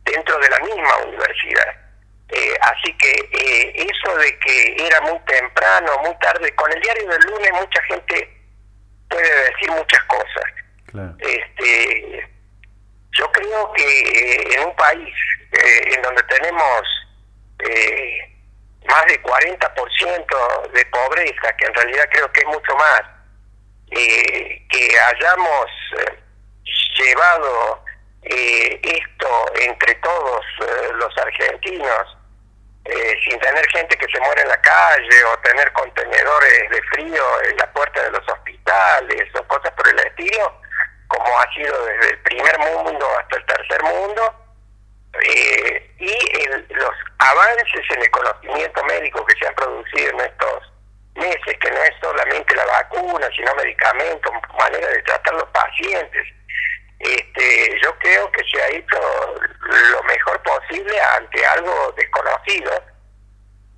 dentro 0.05 0.39
de 0.39 0.49
la 0.49 0.59
misma 0.61 0.97
universidad. 1.07 1.77
Eh, 2.31 2.55
así 2.63 2.97
que 2.97 3.11
eso 3.75 4.17
de 4.17 4.39
que 4.39 4.87
era 4.87 5.01
muy 5.03 5.19
temprano, 5.27 5.99
muy 6.03 6.17
tarde, 6.19 6.55
con 6.55 6.73
el 6.73 6.81
diario 6.81 7.09
del 7.09 7.23
lunes 7.23 7.53
mucha 7.53 7.83
gente 7.83 8.29
puede 9.09 9.51
decir 9.51 9.71
muchas 9.71 10.03
cosas. 10.05 10.45
Este, 11.19 12.29
yo 13.15 13.31
creo 13.33 13.73
que 13.73 14.57
en 14.57 14.65
un 14.69 14.77
país 14.77 15.15
en 15.53 16.03
donde 16.03 16.23
tenemos 16.25 16.83
más 18.89 19.07
de 19.07 19.23
40% 19.23 20.71
de 20.73 20.87
pobreza, 20.87 21.57
que 21.57 21.67
en 21.67 21.75
realidad 21.75 22.09
creo 22.11 22.33
que 22.33 22.41
es 22.41 22.47
mucho 22.47 22.75
más, 22.77 23.03
que 23.91 24.99
hayamos 24.99 25.71
llevado 26.97 27.85
eh, 28.23 28.81
esto 28.83 29.53
entre 29.61 29.95
todos 29.97 30.45
eh, 30.61 30.93
los 30.95 31.19
argentinos, 31.19 32.17
eh, 32.85 33.15
sin 33.29 33.39
tener 33.39 33.67
gente 33.71 33.97
que 33.97 34.07
se 34.07 34.21
muere 34.21 34.43
en 34.43 34.49
la 34.49 34.61
calle 34.61 35.25
o 35.25 35.39
tener 35.41 35.73
contenedores 35.73 36.71
de 36.71 36.83
frío 36.93 37.43
en 37.43 37.57
la 37.57 37.73
puerta 37.73 38.03
de 38.03 38.11
los 38.11 38.29
hospitales 38.29 39.25
o 39.35 39.45
cosas 39.47 39.73
por 39.73 39.89
el 39.89 39.99
estilo, 39.99 40.61
como 41.17 41.41
ha 41.41 41.53
sido 41.53 41.85
desde 41.87 42.11
el 42.11 42.19
primer 42.23 42.59
mundo 42.59 43.07
hasta 43.19 43.37
el 43.37 43.47
tercer 43.47 43.83
mundo, 43.83 44.35
y 45.99 46.75
los 46.75 46.91
avances 47.19 47.85
en 47.91 48.03
el 48.03 48.11
conocimiento 48.11 48.85
médico 48.85 49.25
que 49.27 49.39
se 49.39 49.47
han 49.47 49.55
producido 49.55 50.11
en 50.11 50.21
estos 50.21 50.73
meses, 51.15 51.57
que 51.61 51.71
no 51.71 51.83
es 51.83 51.93
solamente 52.03 52.57
la 52.57 52.67
vacuna, 52.67 53.29
sino 53.37 53.55
medicamentos, 53.55 54.33
manera 54.59 54.89
de 54.89 55.03
tratar 55.03 55.35
los 55.35 55.49
pacientes, 55.51 56.27
este, 56.99 57.81
yo 57.83 57.97
creo 57.99 58.31
que 58.33 58.43
se 58.51 58.63
ha 58.63 58.69
hecho 58.69 59.01
lo 59.91 60.03
mejor 60.05 60.43
posible 60.43 61.01
ante 61.17 61.47
algo 61.47 61.95
desconocido, 61.97 62.83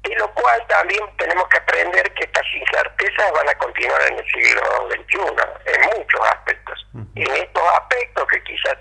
y 0.09 0.15
lo 0.15 0.33
cual 0.35 0.65
también 0.69 1.05
tenemos 1.19 1.49
que 1.49 1.59
aprender 1.59 2.13
que 2.15 2.25
estas 2.25 2.45
incertezas 2.55 3.33
van 3.33 3.49
a 3.49 3.55
continuar 3.59 4.01
en 4.09 4.19
el 4.19 4.27
siglo 4.31 4.89
XXI, 4.91 5.19
en 5.67 5.99
muchos 5.99 6.21
aspectos. 6.29 6.87
Y 7.15 7.23
en 7.23 7.35
estos 7.37 7.63
aspectos 7.75 8.27
que 8.29 8.43
quizás 8.45 8.77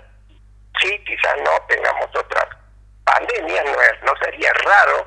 sí, 0.80 0.98
quizás 1.04 1.36
no 1.44 1.50
tengamos 1.68 2.06
otra 2.14 2.48
pandemia, 3.04 3.62
no, 3.64 3.82
es, 3.82 4.02
no 4.02 4.12
sería 4.22 4.52
raro 4.64 5.06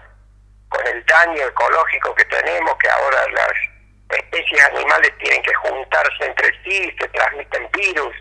con 0.69 0.85
el 0.87 1.05
daño 1.05 1.43
ecológico 1.43 2.13
que 2.15 2.25
tenemos, 2.25 2.75
que 2.77 2.89
ahora 2.89 3.25
las 3.31 4.19
especies 4.19 4.65
animales 4.65 5.11
tienen 5.19 5.41
que 5.43 5.53
juntarse 5.53 6.25
entre 6.25 6.51
sí, 6.63 6.95
se 6.99 7.07
transmiten 7.09 7.69
virus, 7.71 8.15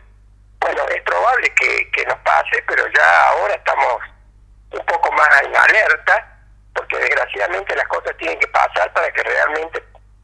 bueno, 0.60 0.82
es 0.88 1.02
probable 1.02 1.52
que, 1.54 1.90
que 1.92 2.04
nos 2.06 2.18
pase, 2.18 2.62
pero 2.66 2.84
ya 2.94 3.28
ahora 3.28 3.54
estamos 3.54 4.02
un 4.70 4.84
poco 4.86 5.12
más 5.12 5.42
en 5.42 5.56
alerta, 5.56 6.37
porque 6.88 7.04
desgraciadamente 7.04 7.76
las 7.76 7.88
cosas 7.88 8.16
tienen 8.16 8.38
que 8.38 8.48
pasar 8.48 8.92
para 8.92 9.10
que 9.10 9.22
realmente 9.22 9.82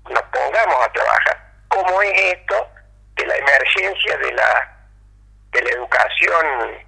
nos 0.09 0.23
pongamos 0.23 0.87
a 0.87 0.93
trabajar. 0.93 1.53
¿Cómo 1.69 2.03
es 2.03 2.33
esto 2.33 2.69
de 3.17 3.27
la 3.27 3.37
emergencia 3.37 4.17
de 4.19 4.33
la, 4.33 4.79
de 5.53 5.63
la 5.63 5.71
educación 5.71 6.85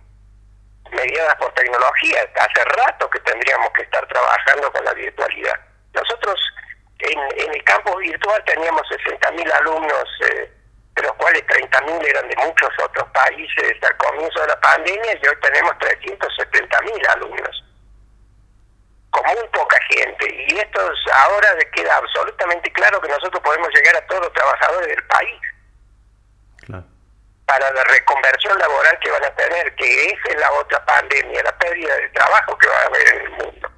mediada 0.90 1.36
por 1.38 1.52
tecnología? 1.54 2.20
Hace 2.36 2.64
rato 2.64 3.10
que 3.10 3.20
tendríamos 3.20 3.70
que 3.70 3.82
estar 3.82 4.06
trabajando 4.06 4.72
con 4.72 4.84
la 4.84 4.94
virtualidad. 4.94 5.60
Nosotros 5.92 6.40
en, 6.98 7.18
en 7.38 7.54
el 7.54 7.64
campo 7.64 7.96
virtual 7.96 8.42
teníamos 8.44 8.82
60.000 8.88 9.52
alumnos. 9.52 10.08
Eh, 10.30 10.52
de 10.96 11.02
los 11.02 11.12
cuales 11.16 11.42
30.000 11.46 12.08
eran 12.08 12.26
de 12.26 12.36
muchos 12.36 12.70
otros 12.82 13.06
países 13.10 13.76
al 13.82 13.96
comienzo 13.98 14.40
de 14.40 14.46
la 14.46 14.60
pandemia 14.62 15.12
y 15.12 15.28
hoy 15.28 15.36
tenemos 15.42 15.72
370.000 15.74 17.08
alumnos, 17.08 17.64
con 19.16 19.34
muy 19.34 19.48
poca 19.52 19.78
gente. 19.88 20.46
Y 20.48 20.56
esto 20.56 20.80
ahora 21.12 21.48
queda 21.72 21.96
absolutamente 21.96 22.70
claro 22.72 23.00
que 23.00 23.08
nosotros 23.08 23.42
podemos 23.42 23.68
llegar 23.74 23.96
a 23.96 24.06
todos 24.06 24.22
los 24.22 24.32
trabajadores 24.32 24.88
del 24.88 25.04
país. 25.04 25.40
Para 27.46 27.70
la 27.70 27.84
reconversión 27.84 28.58
laboral 28.58 28.98
que 29.00 29.10
van 29.10 29.24
a 29.24 29.30
tener, 29.30 29.74
que 29.76 30.06
esa 30.06 30.28
es 30.30 30.40
la 30.40 30.52
otra 30.52 30.84
pandemia, 30.84 31.42
la 31.44 31.56
pérdida 31.56 31.96
de 31.96 32.08
trabajo 32.08 32.58
que 32.58 32.66
va 32.66 32.74
a 32.74 32.86
haber 32.86 33.08
en 33.08 33.20
el 33.20 33.30
mundo. 33.30 33.70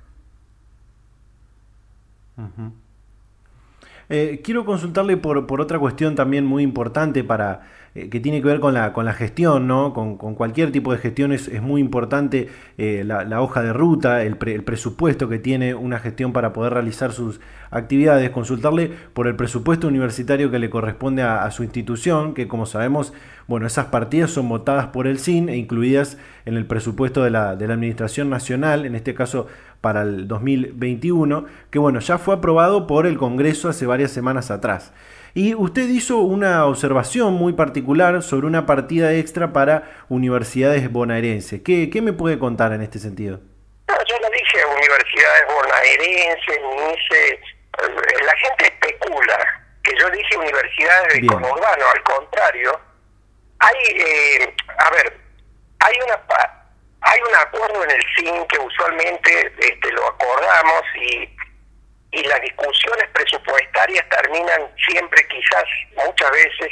Eh, 4.08 4.40
quiero 4.42 4.64
consultarle 4.64 5.18
por, 5.18 5.46
por 5.46 5.60
otra 5.60 5.78
cuestión 5.78 6.14
también 6.14 6.46
muy 6.46 6.62
importante 6.62 7.22
para 7.24 7.68
eh, 7.94 8.08
que 8.08 8.20
tiene 8.20 8.40
que 8.40 8.48
ver 8.48 8.60
con 8.60 8.74
la, 8.74 8.92
con 8.92 9.04
la 9.04 9.12
gestión, 9.12 9.66
¿no? 9.66 9.92
Con, 9.92 10.16
cualquier 10.16 10.72
tipo 10.72 10.92
de 10.92 10.98
gestión 10.98 11.32
es, 11.32 11.50
muy 11.62 11.80
importante 11.80 12.48
eh, 12.76 13.02
la, 13.04 13.40
hoja 13.40 13.62
de 13.62 13.72
ruta, 13.72 14.22
el, 14.22 14.36
el, 14.46 14.64
presupuesto 14.64 15.28
que 15.28 15.38
tiene 15.38 15.74
una 15.74 15.98
gestión 15.98 16.32
para 16.32 16.52
poder 16.52 16.74
realizar 16.74 17.12
sus 17.12 17.40
actividades, 17.70 18.30
consultarle 18.30 18.90
por 19.12 19.26
el 19.26 19.36
presupuesto 19.36 19.88
universitario 19.88 20.50
que 20.50 20.58
le 20.58 20.70
corresponde 20.70 21.22
a, 21.22 21.50
su 21.50 21.62
institución, 21.62 22.34
que 22.34 22.48
como 22.48 22.66
sabemos, 22.66 23.12
bueno, 23.46 23.66
esas 23.66 23.86
partidas 23.86 24.30
son 24.30 24.48
votadas 24.48 24.88
por 24.88 25.06
el 25.06 25.18
SIN 25.18 25.48
e 25.48 25.56
incluidas 25.56 26.18
en 26.44 26.56
el 26.56 26.66
presupuesto 26.66 27.22
de 27.22 27.30
la, 27.30 27.56
de 27.56 27.66
la 27.66 27.74
Administración 27.74 28.30
Nacional, 28.30 28.86
en 28.86 28.94
este 28.94 29.14
caso 29.14 29.46
para 29.80 30.02
el 30.02 30.28
2021, 30.28 31.46
que 31.70 31.78
bueno, 31.78 32.00
ya 32.00 32.18
fue 32.18 32.34
aprobado 32.34 32.86
por 32.86 33.06
el 33.06 33.16
Congreso 33.16 33.68
hace 33.68 33.86
varias 33.86 34.10
semanas 34.10 34.50
atrás. 34.50 34.92
Y 35.34 35.54
usted 35.54 35.88
hizo 35.88 36.18
una 36.18 36.64
observación 36.64 37.34
muy 37.34 37.52
particular 37.52 38.22
sobre 38.22 38.46
una 38.46 38.66
partida 38.66 39.14
extra 39.14 39.52
para 39.52 40.04
universidades 40.08 40.90
bonaerenses. 40.90 41.62
¿Qué, 41.62 41.90
qué 41.90 42.02
me 42.02 42.12
puede 42.12 42.38
contar 42.38 42.72
en 42.72 42.82
este 42.82 42.98
sentido? 42.98 43.40
No, 43.88 43.94
yo 43.94 44.16
no 44.20 44.28
dije 44.30 44.58
universidades 44.66 45.44
bonaerenses, 45.46 46.58
ni 46.60 46.92
hice... 46.92 47.57
La 47.78 48.36
gente 48.36 48.64
especula 48.64 49.62
que 49.82 49.96
yo 49.98 50.10
dije 50.10 50.36
universidades 50.36 51.14
de 51.14 51.26
conurbano, 51.26 51.90
al 51.90 52.02
contrario. 52.02 52.80
Hay, 53.60 53.76
eh, 53.96 54.54
a 54.78 54.90
ver, 54.90 55.18
hay 55.80 55.94
una 56.04 56.20
hay 57.00 57.20
un 57.20 57.34
acuerdo 57.36 57.84
en 57.84 57.90
el 57.92 58.04
CIN 58.16 58.46
que 58.48 58.58
usualmente 58.58 59.52
este, 59.60 59.92
lo 59.92 60.08
acordamos 60.08 60.82
y 60.96 61.38
y 62.10 62.22
las 62.24 62.40
discusiones 62.40 63.06
presupuestarias 63.12 64.04
terminan 64.08 64.62
siempre 64.88 65.26
quizás 65.28 65.64
muchas 66.06 66.30
veces 66.30 66.70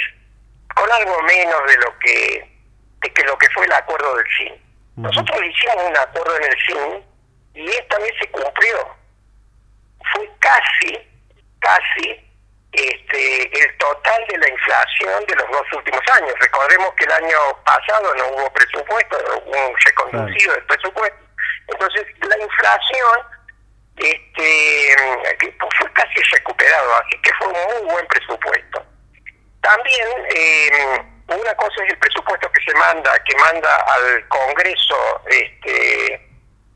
con 0.74 0.90
algo 0.90 1.22
menos 1.22 1.60
de 1.66 1.76
lo 1.76 1.98
que 1.98 2.56
de 3.00 3.12
que 3.12 3.22
lo 3.24 3.36
que 3.36 3.48
fue 3.50 3.66
el 3.66 3.72
acuerdo 3.72 4.16
del 4.16 4.26
CIN. 4.36 4.54
Nosotros 4.96 5.38
hicimos 5.44 5.84
un 5.90 5.96
acuerdo 5.96 6.36
en 6.36 6.44
el 6.44 6.56
CIN 6.66 7.04
y 7.54 7.68
esta 7.68 7.98
vez 7.98 8.12
se 8.18 8.28
cumplió. 8.30 8.96
Fue 10.12 10.30
casi, 10.40 10.98
casi 11.60 12.26
este, 12.72 13.64
el 13.64 13.78
total 13.78 14.24
de 14.28 14.38
la 14.38 14.48
inflación 14.48 15.24
de 15.26 15.34
los 15.36 15.50
dos 15.50 15.72
últimos 15.74 16.02
años. 16.12 16.34
Recordemos 16.40 16.92
que 16.94 17.04
el 17.04 17.12
año 17.12 17.38
pasado 17.64 18.14
no 18.16 18.28
hubo 18.28 18.52
presupuesto, 18.52 19.18
hubo 19.44 19.68
un 19.68 19.76
reconducido 19.84 20.52
del 20.52 20.64
presupuesto. 20.66 21.18
Entonces, 21.68 22.06
la 22.20 22.38
inflación 22.38 23.36
este 23.96 24.96
fue 25.78 25.92
casi 25.94 26.20
recuperado, 26.32 26.94
así 26.96 27.18
que 27.22 27.32
fue 27.38 27.46
un 27.46 27.52
muy 27.52 27.92
buen 27.92 28.06
presupuesto. 28.08 28.84
También 29.62 30.08
eh, 30.34 31.02
una 31.28 31.54
cosa 31.54 31.84
es 31.84 31.92
el 31.92 31.98
presupuesto 31.98 32.50
que 32.52 32.62
se 32.62 32.78
manda, 32.78 33.18
que 33.24 33.36
manda 33.36 33.76
al 33.88 34.28
Congreso 34.28 35.22
este 35.28 36.25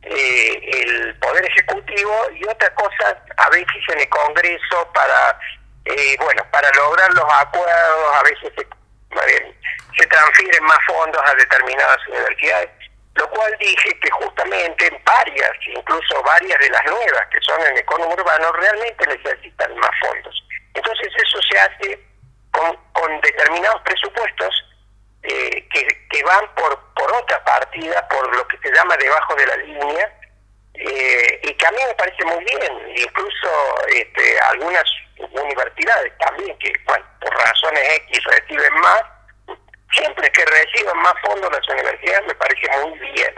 eh, 0.02 0.70
el 0.72 1.14
Poder 1.18 1.44
Ejecutivo 1.44 2.28
y 2.34 2.44
otra 2.44 2.72
cosa 2.74 3.22
a 3.36 3.50
veces 3.50 3.82
en 3.92 4.00
el 4.00 4.08
Congreso 4.08 4.90
para 4.94 5.38
eh, 5.84 6.16
bueno 6.18 6.42
para 6.50 6.70
lograr 6.70 7.12
los 7.12 7.24
acuerdos 7.32 8.16
a 8.16 8.22
veces 8.22 8.52
se, 8.56 10.06
transfieren 10.06 10.64
más 10.64 10.78
fondos 10.86 11.22
a 11.26 11.34
determinadas 11.34 11.98
universidades 12.08 12.70
lo 13.14 13.28
cual 13.30 13.54
dije 13.60 13.98
que 14.00 14.10
justamente 14.12 15.02
varias, 15.04 15.50
incluso 15.66 16.22
varias 16.22 16.58
de 16.58 16.70
las 16.70 16.84
nuevas 16.86 17.26
que 17.30 17.40
son 17.42 17.60
en 17.60 17.72
el 17.72 17.78
economía 17.78 18.14
urbano, 18.14 18.52
realmente 18.52 19.06
necesitan 19.06 19.76
más 19.76 19.90
fondos. 20.00 20.42
Entonces 20.74 21.12
eso 21.16 21.38
se 21.50 21.58
hace 21.58 22.00
con, 22.52 22.74
con 22.92 23.20
determinados 23.20 23.82
presupuestos 23.82 24.69
eh, 25.22 25.68
que, 25.72 25.86
que 26.10 26.22
van 26.24 26.54
por, 26.54 26.78
por 26.94 27.12
otra 27.12 27.42
partida, 27.44 28.06
por 28.08 28.34
lo 28.34 28.46
que 28.48 28.58
se 28.58 28.72
llama 28.74 28.96
debajo 28.96 29.34
de 29.34 29.46
la 29.46 29.56
línea, 29.56 30.20
eh, 30.74 31.40
y 31.42 31.54
que 31.54 31.66
a 31.66 31.70
mí 31.72 31.78
me 31.86 31.94
parece 31.94 32.24
muy 32.24 32.44
bien, 32.44 32.94
incluso 32.96 33.48
este, 33.88 34.40
algunas 34.40 34.84
universidades 35.18 36.12
también, 36.18 36.56
que 36.58 36.72
por 36.86 37.02
razones 37.22 37.82
X 38.08 38.24
reciben 38.24 38.74
más, 38.80 39.02
siempre 39.92 40.30
que 40.30 40.44
reciban 40.44 40.96
más 40.98 41.14
fondos 41.22 41.50
las 41.52 41.68
universidades 41.68 42.26
me 42.26 42.34
parece 42.34 42.68
muy 42.78 42.98
bien. 42.98 43.34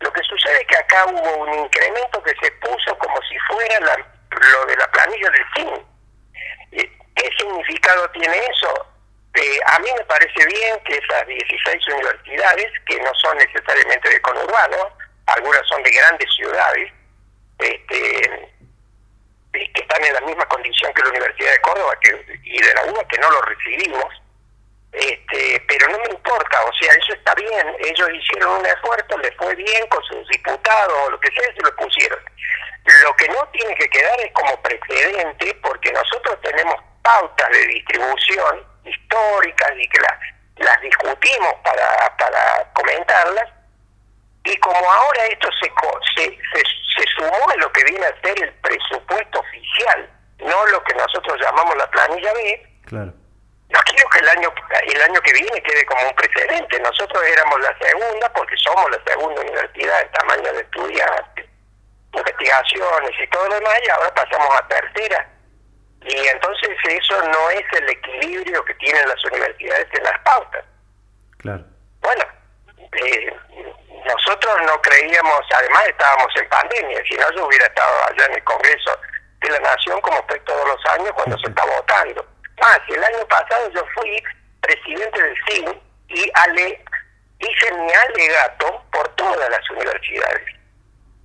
Lo 0.00 0.12
que 0.12 0.22
sucede 0.22 0.60
es 0.60 0.66
que 0.66 0.76
acá 0.76 1.06
hubo 1.06 1.36
un 1.44 1.58
incremento 1.58 2.22
que 2.22 2.34
se 2.40 2.50
puso 2.52 2.96
como 2.98 3.16
si 3.22 3.38
fuera 3.48 3.96
lo 4.30 4.66
de 4.66 4.76
la 4.76 4.90
planilla 4.92 5.30
del. 5.30 5.86
Eh, 6.72 6.98
¿Qué 7.16 7.30
significado 7.38 8.08
tiene 8.10 8.38
eso? 8.38 8.86
Eh, 9.34 9.60
a 9.66 9.78
mí 9.78 9.88
me 9.96 10.04
parece 10.06 10.44
bien 10.46 10.78
que 10.84 10.96
esas 10.96 11.26
16 11.26 11.88
universidades, 11.88 12.66
que 12.86 13.00
no 13.00 13.14
son 13.14 13.36
necesariamente 13.38 14.08
de 14.08 14.20
conurbano, 14.22 14.90
algunas 15.26 15.66
son 15.68 15.82
de 15.84 15.90
grandes 15.90 16.28
ciudades, 16.34 16.92
este, 17.58 18.50
que 19.52 19.80
están 19.80 20.04
en 20.04 20.14
la 20.14 20.20
misma 20.22 20.46
condición 20.46 20.92
que 20.94 21.02
la 21.02 21.10
Universidad 21.10 21.52
de 21.52 21.60
Córdoba 21.60 21.94
y 22.42 22.60
de 22.60 22.74
la 22.74 22.84
UBA, 22.86 23.08
que 23.08 23.18
no 23.18 23.30
lo 23.30 23.42
recibimos, 23.42 24.06
Este, 24.92 25.62
pero 25.68 25.86
no 25.86 25.98
me 25.98 26.10
importa, 26.10 26.64
o 26.64 26.72
sea, 26.74 26.92
eso 26.92 27.12
está 27.14 27.32
bien, 27.36 27.76
ellos 27.78 28.08
hicieron 28.12 28.58
un 28.58 28.66
esfuerzo, 28.66 29.18
les 29.18 29.36
fue 29.36 29.54
bien 29.54 29.86
con 29.86 30.02
sus 30.02 30.26
diputados 30.28 30.94
o 31.06 31.10
lo 31.10 31.20
que 31.20 31.30
sea, 31.30 31.54
se 31.54 31.62
lo 31.62 31.76
pusieron. 31.76 32.18
Lo 33.04 33.14
que 33.14 33.28
no 33.28 33.46
tiene 33.52 33.72
que 33.76 33.88
quedar 33.88 34.20
es 34.20 34.32
como 34.32 34.60
precedente, 34.62 35.54
porque 35.62 35.92
nosotros 35.92 36.40
tenemos 36.42 36.74
pautas 37.02 37.48
de 37.50 37.66
distribución 37.68 38.69
históricas 38.84 39.72
y 39.76 39.88
que 39.88 40.00
las, 40.00 40.18
las 40.56 40.80
discutimos 40.80 41.54
para, 41.64 42.16
para 42.16 42.72
comentarlas, 42.74 43.48
y 44.44 44.56
como 44.58 44.90
ahora 44.90 45.26
esto 45.26 45.48
se, 45.60 45.70
se, 46.16 46.30
se, 46.30 46.62
se 46.96 47.04
sumó 47.16 47.50
a 47.50 47.56
lo 47.56 47.70
que 47.72 47.84
viene 47.84 48.06
a 48.06 48.20
ser 48.22 48.42
el 48.42 48.52
presupuesto 48.54 49.40
oficial, 49.40 50.10
no 50.38 50.66
lo 50.66 50.82
que 50.84 50.94
nosotros 50.94 51.38
llamamos 51.40 51.76
la 51.76 51.90
planilla 51.90 52.32
B, 52.32 52.66
claro 52.86 53.12
no 53.70 53.78
quiero 53.84 54.08
que 54.10 54.18
el 54.18 54.28
año 54.28 54.52
el 54.86 55.02
año 55.02 55.20
que 55.20 55.32
viene 55.32 55.62
quede 55.62 55.86
como 55.86 56.02
un 56.02 56.14
precedente. 56.14 56.80
Nosotros 56.80 57.22
éramos 57.24 57.60
la 57.60 57.76
segunda 57.78 58.32
porque 58.32 58.56
somos 58.56 58.90
la 58.90 59.02
segunda 59.04 59.40
universidad 59.40 60.00
en 60.02 60.12
tamaño 60.12 60.52
de 60.52 60.60
estudiantes, 60.60 61.46
investigaciones 62.12 63.10
y 63.22 63.26
todo 63.28 63.48
lo 63.48 63.54
demás, 63.54 63.80
y 63.86 63.90
ahora 63.90 64.14
pasamos 64.14 64.50
a 64.56 64.68
tercera. 64.68 65.28
Y 66.02 66.26
entonces 66.26 66.70
eso 66.88 67.22
no 67.28 67.50
es 67.50 67.64
el 67.72 67.88
equilibrio 67.88 68.64
que 68.64 68.74
tienen 68.74 69.08
las 69.08 69.24
universidades 69.24 69.86
en 69.92 70.04
las 70.04 70.18
pautas. 70.20 70.64
Claro. 71.38 71.64
Bueno, 72.00 72.24
eh, 72.76 73.36
nosotros 74.06 74.56
no 74.66 74.80
creíamos, 74.80 75.40
además 75.54 75.86
estábamos 75.86 76.28
en 76.36 76.48
pandemia, 76.48 77.02
si 77.08 77.16
no 77.16 77.30
yo 77.36 77.46
hubiera 77.46 77.66
estado 77.66 78.04
allá 78.08 78.26
en 78.26 78.34
el 78.34 78.44
Congreso 78.44 78.98
de 79.40 79.50
la 79.50 79.60
Nación 79.60 80.00
como 80.00 80.18
estoy 80.20 80.40
todos 80.40 80.66
los 80.66 80.86
años 80.92 81.12
cuando 81.14 81.38
se 81.38 81.46
está 81.48 81.64
votando 81.64 82.26
más, 82.60 82.78
el 82.88 83.02
año 83.02 83.26
pasado 83.26 83.70
yo 83.70 83.84
fui 83.94 84.22
presidente 84.60 85.22
del 85.22 85.34
CIN 85.48 85.80
y 86.08 86.30
ale, 86.34 86.84
hice 87.38 87.72
mi 87.72 87.92
alegato 87.92 88.84
por 88.92 89.08
todas 89.16 89.48
las 89.50 89.70
universidades. 89.70 90.44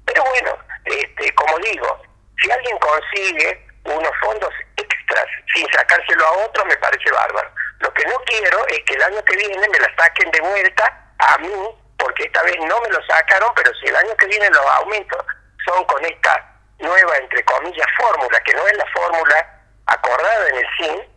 Pero 0.06 0.24
bueno, 0.24 0.58
este, 0.86 1.34
como 1.36 1.58
digo, 1.60 2.02
si 2.42 2.52
alguien 2.52 2.78
consigue 2.80 3.65
unos 3.86 4.12
fondos 4.22 4.54
extras 4.78 5.26
sin 5.54 5.68
sacárselo 5.72 6.26
a 6.26 6.32
otro, 6.46 6.66
me 6.66 6.76
parece 6.78 7.12
bárbaro. 7.12 7.52
Lo 7.80 7.94
que 7.94 8.06
no 8.06 8.16
quiero 8.26 8.66
es 8.68 8.80
que 8.86 8.94
el 8.96 9.04
año 9.04 9.24
que 9.24 9.36
viene 9.38 9.68
me 9.70 9.80
la 9.80 9.96
saquen 9.98 10.32
de 10.32 10.42
vuelta 10.42 11.14
a 11.20 11.38
mí, 11.38 11.54
porque 11.98 12.24
esta 12.24 12.44
vez 12.44 12.58
no 12.60 12.82
me 12.82 12.90
lo 12.90 13.06
sacaron, 13.06 13.52
pero 13.56 13.72
si 13.76 13.88
el 13.88 13.96
año 13.96 14.16
que 14.18 14.28
viene 14.28 14.50
los 14.50 14.66
aumentos 14.66 15.26
son 15.66 15.84
con 15.86 16.04
esta 16.04 16.54
nueva, 16.80 17.18
entre 17.18 17.44
comillas, 17.46 17.88
fórmula, 17.98 18.40
que 18.42 18.54
no 18.54 18.68
es 18.68 18.78
la 18.78 18.86
fórmula 18.88 19.62
acordada 19.88 20.50
en 20.50 20.56
el 20.56 20.68
CIN, 20.78 21.16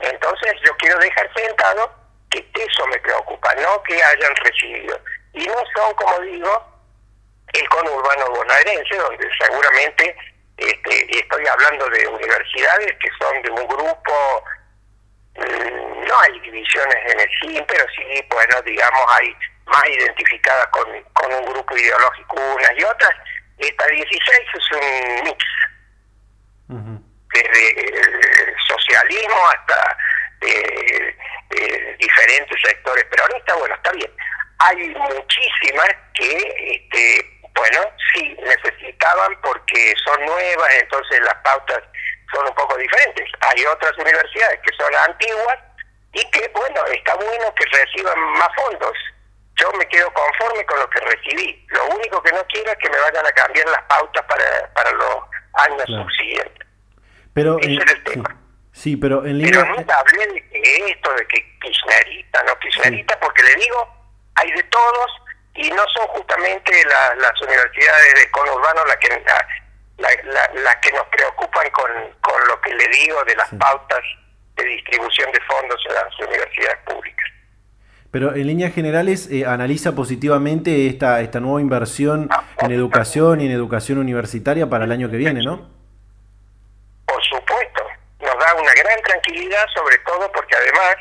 entonces 0.00 0.52
yo 0.64 0.76
quiero 0.76 0.98
dejar 0.98 1.30
sentado 1.34 1.90
que 2.30 2.46
eso 2.54 2.86
me 2.88 2.98
preocupa, 2.98 3.54
no 3.54 3.82
que 3.84 4.02
hayan 4.02 4.34
recibido. 4.36 4.98
Y 5.32 5.46
no 5.46 5.54
son, 5.74 5.94
como 5.94 6.18
digo, 6.20 6.74
el 7.52 7.68
conurbano 7.68 8.30
bonaerense, 8.30 8.96
donde 8.96 9.28
seguramente 9.38 10.16
este, 10.56 11.18
estoy 11.18 11.46
hablando 11.46 11.88
de 11.90 12.06
universidades 12.08 12.92
que 13.00 13.08
son 13.18 13.42
de 13.42 13.50
un 13.50 13.66
grupo, 13.66 14.44
mm, 15.36 16.06
no 16.06 16.20
hay 16.20 16.40
divisiones 16.40 16.96
en 17.12 17.20
el 17.20 17.64
pero 17.66 17.84
sí, 17.96 18.24
bueno, 18.30 18.62
digamos, 18.62 19.04
hay 19.08 19.36
más 19.66 19.88
identificadas 19.88 20.66
con, 20.68 20.86
con 21.14 21.32
un 21.32 21.44
grupo 21.46 21.76
ideológico 21.76 22.36
unas 22.54 22.72
y 22.76 22.84
otras. 22.84 23.12
Esta 23.58 23.86
16 23.86 24.40
es 24.54 24.72
un 24.72 25.24
mix 25.24 25.44
desde 27.34 27.80
el 27.80 28.54
socialismo 28.68 29.48
hasta 29.48 29.96
eh, 30.40 31.16
eh, 31.50 31.96
diferentes 31.98 32.58
sectores 32.64 33.04
peronistas, 33.04 33.58
bueno, 33.58 33.74
está 33.74 33.92
bien. 33.92 34.10
Hay 34.58 34.76
muchísimas 34.88 35.90
que, 36.14 36.36
este, 36.72 37.33
bueno, 37.54 37.80
sí 38.12 38.36
necesitaban 38.42 39.40
porque 39.42 39.94
son 40.04 40.24
nuevas, 40.24 40.74
entonces 40.80 41.20
las 41.20 41.34
pautas 41.36 41.82
son 42.32 42.46
un 42.48 42.54
poco 42.54 42.76
diferentes. 42.76 43.30
Hay 43.40 43.64
otras 43.66 43.92
universidades 43.98 44.60
que 44.60 44.76
son 44.76 44.94
antiguas 45.08 45.58
y 46.12 46.30
que, 46.30 46.50
bueno, 46.54 46.84
está 46.86 47.14
bueno 47.14 47.54
que 47.54 47.64
reciban 47.78 48.18
más 48.32 48.48
fondos. 48.56 48.92
Yo 49.56 49.70
me 49.78 49.86
quedo 49.86 50.12
conforme 50.12 50.66
con 50.66 50.80
lo 50.80 50.90
que 50.90 51.00
recibí. 51.00 51.64
Lo 51.68 51.86
único 51.86 52.20
que 52.22 52.32
no 52.32 52.44
quiero 52.48 52.72
es 52.72 52.78
que 52.78 52.90
me 52.90 52.98
vayan 52.98 53.26
a 53.26 53.32
cambiar 53.32 53.66
las 53.68 53.82
pautas 53.82 54.24
para, 54.26 54.72
para 54.74 54.90
los 54.92 55.16
años 55.54 55.84
subsiguientes. 55.86 56.66
Pero, 57.34 57.58
Ese 57.58 57.74
es 57.74 57.92
el 57.92 58.04
tema. 58.04 58.36
Sí, 58.72 58.96
pero 58.96 59.24
en 59.24 59.38
línea... 59.38 59.62
Pero 59.62 59.76
nunca 59.76 59.98
hablé 60.00 60.26
de 60.26 60.48
que 60.48 60.90
esto, 60.90 61.12
de 61.14 61.26
que 61.28 61.58
kirchnerita, 61.60 62.42
no 62.42 62.58
kirchnerita, 62.58 63.20
porque 63.20 63.42
le 63.44 63.54
digo, 63.54 63.88
hay 64.34 64.50
de 64.50 64.62
todos 64.64 65.10
y 65.54 65.70
no 65.70 65.84
son 65.94 66.06
justamente 66.08 66.72
las 66.84 67.40
universidades 67.40 68.14
de 68.14 68.30
conurbano 68.30 68.84
las 68.86 68.96
que 68.96 69.08
la, 69.98 70.80
que 70.80 70.92
nos 70.92 71.06
preocupan 71.08 71.70
con, 71.70 71.90
con 72.20 72.48
lo 72.48 72.60
que 72.60 72.74
le 72.74 72.88
digo 72.88 73.22
de 73.24 73.36
las 73.36 73.48
pautas 73.50 74.00
de 74.56 74.64
distribución 74.64 75.30
de 75.32 75.40
fondos 75.42 75.80
en 75.88 75.94
las 75.94 76.18
universidades 76.18 76.78
públicas. 76.84 77.24
Pero 78.10 78.34
en 78.34 78.46
líneas 78.46 78.74
generales 78.74 79.28
eh, 79.30 79.44
analiza 79.46 79.92
positivamente 79.92 80.86
esta 80.88 81.20
esta 81.20 81.40
nueva 81.40 81.60
inversión 81.60 82.28
ah, 82.30 82.44
en 82.58 82.72
educación 82.72 83.40
y 83.40 83.46
en 83.46 83.52
educación 83.52 83.98
universitaria 83.98 84.68
para 84.68 84.84
el 84.84 84.92
año 84.92 85.10
que 85.10 85.16
viene, 85.16 85.42
¿no? 85.42 85.74
una 88.58 88.72
gran 88.74 89.00
tranquilidad, 89.02 89.64
sobre 89.74 89.98
todo 89.98 90.30
porque 90.32 90.54
además 90.56 90.96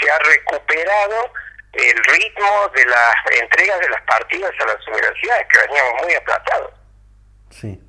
se 0.00 0.10
ha 0.10 0.18
recuperado 0.18 1.32
el 1.78 2.04
ritmo 2.04 2.68
de 2.74 2.84
las 2.86 3.14
entregas 3.40 3.80
de 3.80 3.88
las 3.90 4.02
partidas 4.02 4.52
a 4.60 4.66
las 4.66 4.86
universidades, 4.88 5.46
que 5.48 5.58
veníamos 5.60 6.02
muy 6.02 6.14
aplazados. 6.14 6.72
Sí. 7.50 7.80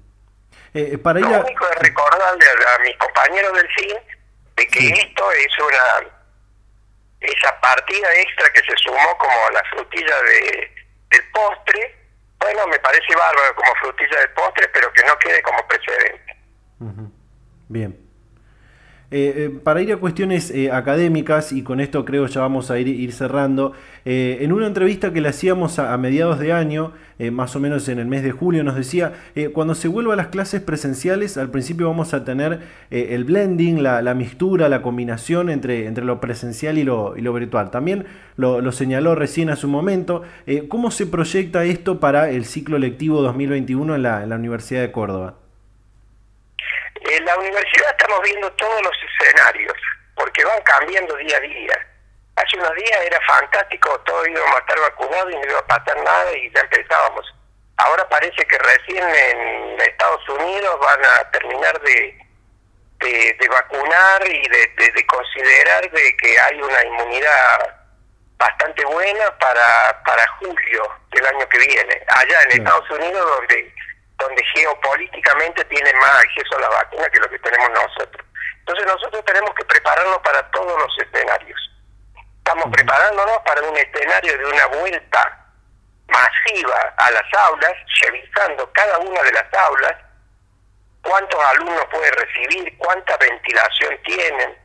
Eh, 0.73 0.97
para 0.99 1.19
Lo 1.19 1.27
único 1.27 1.67
es 1.69 1.79
recordarle 1.79 2.45
a, 2.45 2.79
mis 2.83 2.95
compañeros 2.97 3.53
del 3.53 3.67
CIN 3.77 3.97
de 4.55 4.67
que 4.67 4.87
esto 4.89 5.31
es 5.31 5.59
una 5.59 6.19
esa 7.21 7.59
partida 7.59 8.07
extra 8.15 8.49
que 8.53 8.61
se 8.61 8.77
sumó 8.77 9.17
como 9.17 9.49
la 9.51 9.63
frutilla 9.71 10.15
de, 10.21 10.71
del 11.09 11.31
postre, 11.31 11.95
bueno, 12.39 12.65
me 12.67 12.79
parece 12.79 13.13
bárbaro 13.13 13.55
como 13.55 13.75
frutilla 13.75 14.19
del 14.19 14.31
postre, 14.31 14.67
pero 14.69 14.93
que 14.93 15.03
no 15.03 15.17
quede 15.19 15.41
como 15.41 15.67
precedente. 15.67 16.37
Bien. 17.67 18.08
Eh, 19.11 19.33
eh, 19.35 19.59
para 19.63 19.81
ir 19.81 19.91
a 19.91 19.97
cuestiones 19.97 20.51
eh, 20.51 20.71
académicas, 20.71 21.51
y 21.51 21.63
con 21.63 21.79
esto 21.79 22.05
creo 22.05 22.27
ya 22.27 22.41
vamos 22.41 22.69
a 22.69 22.77
ir, 22.79 23.11
cerrando, 23.11 23.73
en 24.05 24.53
una 24.53 24.67
entrevista 24.67 25.11
que 25.11 25.21
le 25.21 25.29
hacíamos 25.29 25.79
a, 25.79 25.95
mediados 25.97 26.39
de 26.39 26.53
año, 26.53 26.93
más 27.31 27.55
o 27.55 27.59
menos 27.59 27.87
en 27.89 27.99
el 27.99 28.07
mes 28.07 28.23
de 28.23 28.31
julio, 28.31 28.63
nos 28.63 28.75
decía, 28.75 29.13
cuando 29.53 29.75
se 29.75 29.87
vuelva 29.87 30.13
a 30.13 30.15
las 30.15 30.27
clases 30.27 30.61
presenciales, 30.61 31.37
al 31.37 31.51
principio 31.51 31.87
vamos 31.87 32.13
a 32.13 32.23
tener 32.23 32.61
el 32.89 33.23
blending, 33.25 33.83
la, 33.83 34.13
mixtura, 34.15 34.69
la 34.69 34.81
combinación 34.81 35.49
entre, 35.49 35.85
entre 35.85 36.05
lo 36.05 36.19
presencial 36.21 36.77
y 36.77 36.83
lo, 36.83 37.17
y 37.17 37.21
lo 37.21 37.33
virtual. 37.33 37.71
También 37.71 38.05
lo, 38.35 38.71
señaló 38.71 39.15
recién 39.15 39.49
a 39.49 39.57
su 39.57 39.67
momento. 39.67 40.23
¿Cómo 40.69 40.91
se 40.91 41.05
proyecta 41.05 41.65
esto 41.65 41.99
para 41.99 42.29
el 42.31 42.45
ciclo 42.45 42.79
lectivo 42.79 43.21
2021 43.21 43.95
en 43.95 44.03
la, 44.03 44.23
en 44.23 44.29
la 44.29 44.35
Universidad 44.37 44.81
de 44.81 44.91
Córdoba? 44.91 45.38
En 47.01 47.25
la 47.25 47.37
universidad 47.37 47.91
estamos 47.91 48.21
viendo 48.23 48.51
todos 48.53 48.81
los 48.81 48.95
escenarios, 49.03 49.73
porque 50.15 50.43
van 50.43 50.61
cambiando 50.63 51.15
día 51.15 51.37
a 51.37 51.39
día. 51.39 51.87
Hace 52.35 52.57
unos 52.57 52.75
días 52.75 52.99
era 53.05 53.19
fantástico, 53.27 53.99
todos 54.01 54.27
íbamos 54.27 54.55
a 54.55 54.59
estar 54.59 54.79
vacunados 54.79 55.31
y 55.31 55.35
no 55.37 55.45
iba 55.45 55.59
a 55.59 55.67
pasar 55.67 55.97
nada 56.03 56.33
y 56.37 56.51
ya 56.51 56.61
empezábamos. 56.61 57.25
Ahora 57.77 58.07
parece 58.09 58.45
que 58.45 58.57
recién 58.57 59.07
en 59.07 59.81
Estados 59.81 60.27
Unidos 60.29 60.79
van 60.81 60.99
a 61.05 61.31
terminar 61.31 61.79
de, 61.81 62.17
de, 62.99 63.47
vacunar 63.49 64.27
y 64.27 64.47
de, 64.49 65.05
considerar 65.07 65.89
de 65.89 66.17
que 66.17 66.39
hay 66.39 66.61
una 66.61 66.85
inmunidad 66.85 67.75
bastante 68.37 68.83
buena 68.85 69.37
para, 69.37 70.03
para 70.03 70.27
julio 70.39 70.83
del 71.11 71.25
año 71.27 71.47
que 71.47 71.57
viene. 71.59 72.03
Allá 72.09 72.41
en 72.43 72.59
Estados 72.59 72.89
Unidos, 72.91 73.25
donde 73.37 73.73
donde 74.19 74.43
geopolíticamente 74.53 75.63
tienen 75.65 75.97
más 75.97 76.15
acceso 76.15 76.57
a 76.57 76.61
la 76.61 76.69
vacuna 76.69 77.09
que 77.09 77.19
lo 77.19 77.29
que 77.29 77.39
tenemos 77.39 77.69
nosotros. 77.71 78.25
Entonces 78.59 78.85
nosotros 78.85 79.25
tenemos 79.25 79.51
que 79.55 79.65
prepararnos 79.65 80.19
para 80.19 80.51
todos 80.51 80.77
los 80.79 80.97
escenarios. 80.99 81.59
Estamos 82.37 82.65
preparándonos 82.71 83.37
para 83.45 83.61
un 83.61 83.77
escenario 83.77 84.37
de 84.37 84.45
una 84.45 84.65
vuelta 84.67 85.45
masiva 86.07 86.93
a 86.97 87.11
las 87.11 87.33
aulas, 87.33 87.73
revisando 88.01 88.71
cada 88.73 88.97
una 88.99 89.21
de 89.21 89.31
las 89.31 89.53
aulas, 89.53 89.95
cuántos 91.03 91.39
alumnos 91.43 91.85
puede 91.91 92.11
recibir, 92.11 92.77
cuánta 92.77 93.15
ventilación 93.17 93.97
tienen, 94.03 94.57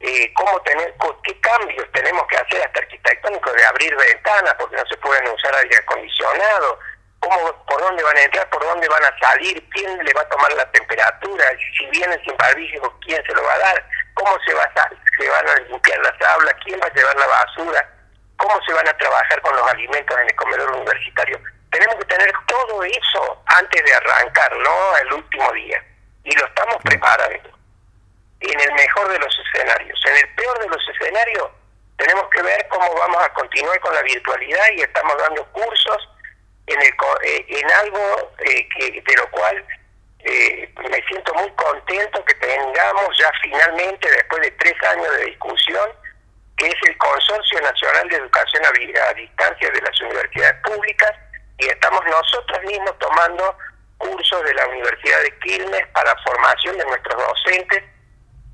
eh, 0.00 0.32
cómo 0.34 0.60
tener, 0.62 0.94
qué 1.24 1.40
cambios 1.40 1.86
tenemos 1.92 2.26
que 2.26 2.36
hacer 2.36 2.66
hasta 2.66 2.80
arquitectónicos 2.80 3.52
de 3.54 3.64
abrir 3.66 3.96
ventanas 3.96 4.54
porque 4.58 4.76
no 4.76 4.86
se 4.86 4.96
pueden 4.98 5.28
usar 5.28 5.54
aire 5.56 5.76
acondicionado, 5.76 6.78
cómo, 7.22 7.64
por 7.66 7.80
dónde 7.80 8.02
van 8.02 8.16
a 8.16 8.22
entrar, 8.22 8.50
por 8.50 8.62
dónde 8.62 8.88
van 8.88 9.04
a 9.04 9.18
salir, 9.18 9.68
quién 9.70 10.04
le 10.04 10.12
va 10.12 10.22
a 10.22 10.28
tomar 10.28 10.52
la 10.54 10.70
temperatura, 10.72 11.44
si 11.78 11.86
viene 11.86 12.20
sin 12.24 12.36
barbijo, 12.36 12.92
quién 13.00 13.22
se 13.24 13.32
lo 13.32 13.42
va 13.44 13.54
a 13.54 13.58
dar, 13.58 13.86
cómo 14.14 14.36
se, 14.44 14.52
va 14.54 14.64
a, 14.64 14.90
se 15.18 15.28
van 15.28 15.48
a 15.48 15.54
limpiar 15.68 15.98
las 16.00 16.28
aulas, 16.34 16.54
quién 16.64 16.80
va 16.80 16.86
a 16.86 16.94
llevar 16.94 17.16
la 17.16 17.26
basura, 17.26 17.88
cómo 18.36 18.60
se 18.66 18.72
van 18.72 18.88
a 18.88 18.98
trabajar 18.98 19.40
con 19.40 19.56
los 19.56 19.70
alimentos 19.70 20.18
en 20.18 20.26
el 20.28 20.36
comedor 20.36 20.70
universitario. 20.72 21.40
Tenemos 21.70 21.96
que 21.96 22.04
tener 22.04 22.32
todo 22.46 22.82
eso 22.82 23.42
antes 23.46 23.84
de 23.84 23.94
arrancar, 23.94 24.56
no 24.56 24.96
el 24.98 25.12
último 25.14 25.52
día. 25.52 25.82
Y 26.24 26.36
lo 26.36 26.46
estamos 26.46 26.76
preparando. 26.82 27.50
En 28.40 28.60
el 28.60 28.72
mejor 28.74 29.08
de 29.08 29.18
los 29.18 29.34
escenarios. 29.46 30.00
En 30.06 30.16
el 30.16 30.34
peor 30.34 30.58
de 30.58 30.68
los 30.68 30.88
escenarios, 30.88 31.48
tenemos 31.96 32.28
que 32.30 32.42
ver 32.42 32.66
cómo 32.68 32.92
vamos 32.94 33.22
a 33.22 33.32
continuar 33.32 33.78
con 33.80 33.94
la 33.94 34.02
virtualidad 34.02 34.66
y 34.76 34.82
estamos 34.82 35.16
dando 35.18 35.44
cursos 35.52 36.08
en, 36.66 36.80
el, 36.80 36.94
eh, 37.24 37.46
en 37.48 37.70
algo 37.70 38.32
eh, 38.38 38.68
que, 38.68 39.02
de 39.02 39.16
lo 39.16 39.30
cual 39.30 39.64
eh, 40.20 40.72
me 40.76 41.02
siento 41.08 41.34
muy 41.34 41.50
contento 41.52 42.24
que 42.24 42.34
tengamos 42.34 43.18
ya 43.18 43.30
finalmente, 43.42 44.10
después 44.10 44.42
de 44.42 44.50
tres 44.52 44.74
años 44.90 45.16
de 45.16 45.26
discusión, 45.26 45.90
que 46.56 46.68
es 46.68 46.76
el 46.86 46.96
Consorcio 46.98 47.60
Nacional 47.60 48.08
de 48.08 48.16
Educación 48.16 48.62
a, 48.64 49.12
Distancia 49.14 49.70
de 49.70 49.80
las 49.80 50.00
Universidades 50.00 50.60
Públicas, 50.62 51.12
y 51.58 51.66
estamos 51.66 52.00
nosotros 52.06 52.62
mismos 52.64 52.98
tomando 52.98 53.56
cursos 53.98 54.44
de 54.44 54.54
la 54.54 54.66
Universidad 54.66 55.20
de 55.22 55.38
Quilmes 55.38 55.86
para 55.88 56.16
formación 56.24 56.76
de 56.78 56.84
nuestros 56.84 57.22
docentes 57.26 57.82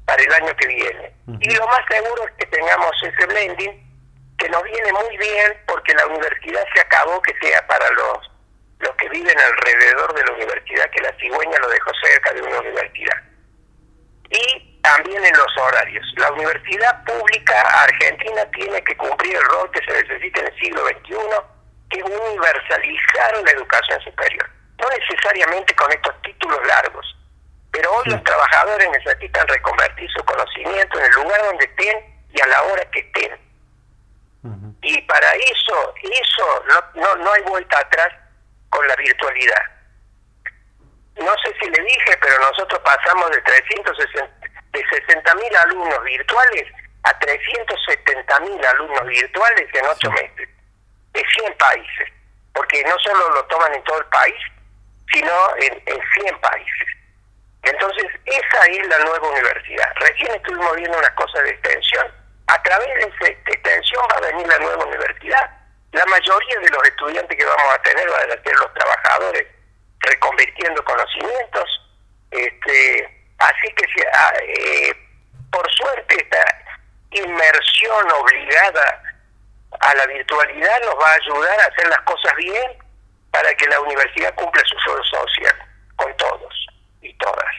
para 0.06 0.22
el 0.22 0.32
año 0.32 0.56
que 0.56 0.66
viene. 0.66 1.14
Y 1.40 1.54
lo 1.54 1.66
más 1.66 1.80
seguro 1.90 2.24
es 2.24 2.32
que 2.38 2.46
tengamos 2.46 2.90
ese 3.02 3.26
blending 3.26 3.87
que 4.38 4.48
nos 4.48 4.62
viene 4.62 4.92
muy 4.92 5.16
bien 5.16 5.60
porque 5.66 5.94
la 5.94 6.06
universidad 6.06 6.64
se 6.74 6.80
acabó 6.80 7.20
que 7.22 7.34
sea 7.40 7.66
para 7.66 7.88
los 7.90 8.30
los 8.80 8.94
que 8.94 9.08
viven 9.08 9.36
alrededor 9.36 10.14
de 10.14 10.24
la 10.24 10.32
universidad, 10.34 10.88
que 10.90 11.02
la 11.02 11.12
cigüeña 11.18 11.58
lo 11.58 11.68
dejó 11.68 11.90
cerca 12.00 12.32
de 12.32 12.42
una 12.42 12.60
universidad. 12.60 13.16
Y 14.30 14.80
también 14.82 15.24
en 15.24 15.36
los 15.36 15.56
horarios. 15.58 16.06
La 16.16 16.32
universidad 16.32 17.04
pública 17.04 17.60
argentina 17.82 18.44
tiene 18.52 18.82
que 18.84 18.96
cumplir 18.96 19.36
el 19.36 19.42
rol 19.42 19.70
que 19.72 19.80
se 19.84 20.02
necesita 20.02 20.40
en 20.40 20.46
el 20.46 20.60
siglo 20.60 20.86
XXI, 20.86 21.16
que 21.90 21.98
es 21.98 22.04
universalizar 22.04 23.42
la 23.44 23.50
educación 23.50 24.00
superior. 24.02 24.48
No 24.80 24.88
necesariamente 24.90 25.74
con 25.74 25.90
estos 25.90 26.14
títulos 26.22 26.60
largos, 26.66 27.16
pero 27.72 27.92
hoy 27.92 28.04
los 28.06 28.22
trabajadores 28.22 28.88
necesitan 28.90 29.46
reconvertir 29.48 30.08
su 30.10 30.24
conocimiento 30.24 30.98
en 30.98 31.04
el 31.04 31.12
lugar 31.12 31.42
donde 31.44 31.64
estén 31.64 32.24
y 32.32 32.40
a 32.40 32.46
la 32.46 32.62
hora 32.62 32.84
que 32.90 33.00
estén. 33.00 33.47
Y 34.82 35.00
para 35.02 35.32
eso, 35.34 35.94
eso 36.02 36.64
no, 36.68 37.00
no, 37.02 37.16
no 37.16 37.32
hay 37.32 37.42
vuelta 37.42 37.78
atrás 37.78 38.12
con 38.70 38.86
la 38.86 38.96
virtualidad. 38.96 39.62
No 41.16 41.34
sé 41.42 41.54
si 41.60 41.68
le 41.68 41.82
dije, 41.82 42.16
pero 42.20 42.38
nosotros 42.38 42.80
pasamos 42.84 43.30
de 43.30 43.40
360 43.42 44.38
de 44.72 44.84
60 45.06 45.34
mil 45.34 45.56
alumnos 45.56 46.04
virtuales 46.04 46.64
a 47.04 47.18
370 47.18 48.40
mil 48.40 48.64
alumnos 48.64 49.06
virtuales 49.06 49.66
en 49.72 49.86
ocho 49.86 50.10
meses, 50.10 50.48
de 51.12 51.24
100 51.40 51.56
países, 51.56 52.08
porque 52.52 52.82
no 52.84 52.98
solo 52.98 53.30
lo 53.30 53.44
toman 53.46 53.74
en 53.74 53.82
todo 53.84 53.98
el 53.98 54.06
país, 54.06 54.36
sino 55.12 55.56
en, 55.56 55.82
en 55.86 56.00
100 56.22 56.40
países. 56.40 56.88
Entonces, 57.62 58.06
esa 58.24 58.66
es 58.66 58.86
la 58.88 58.98
nueva 59.00 59.28
universidad. 59.28 59.92
Recién 59.96 60.34
estuvimos 60.34 60.76
viendo 60.76 60.98
una 60.98 61.14
cosa 61.14 61.42
de 61.42 61.50
extensión. 61.50 62.06
A 62.48 62.62
través 62.62 62.88
de 62.94 63.00
esa 63.00 63.30
extensión 63.30 64.02
va 64.10 64.16
a 64.16 64.32
venir 64.32 64.46
la 64.46 64.58
nueva 64.58 64.84
universidad 64.84 65.58
la 65.92 66.04
mayoría 66.06 66.60
de 66.60 66.68
los 66.68 66.84
estudiantes 66.84 67.36
que 67.36 67.44
vamos 67.44 67.74
a 67.74 67.82
tener 67.82 68.08
van 68.10 68.30
a 68.30 68.42
ser 68.42 68.56
los 68.56 68.74
trabajadores 68.74 69.46
reconvirtiendo 70.00 70.84
conocimientos. 70.84 71.64
Este, 72.30 73.24
así 73.38 73.74
que 73.74 74.06
ah, 74.12 74.32
eh, 74.42 74.92
por 75.50 75.66
suerte 75.72 76.14
esta 76.22 76.44
inmersión 77.10 78.10
obligada 78.12 79.02
a 79.80 79.94
la 79.94 80.06
virtualidad 80.06 80.80
nos 80.82 80.94
va 80.96 81.10
a 81.10 81.14
ayudar 81.14 81.60
a 81.60 81.64
hacer 81.64 81.88
las 81.88 82.00
cosas 82.00 82.34
bien 82.36 82.70
para 83.30 83.52
que 83.54 83.66
la 83.66 83.80
universidad 83.80 84.34
cumpla 84.34 84.62
su 84.66 84.76
rol 84.90 85.04
social 85.04 85.56
con 85.96 86.14
todos 86.16 86.66
y 87.00 87.14
todas. 87.14 87.54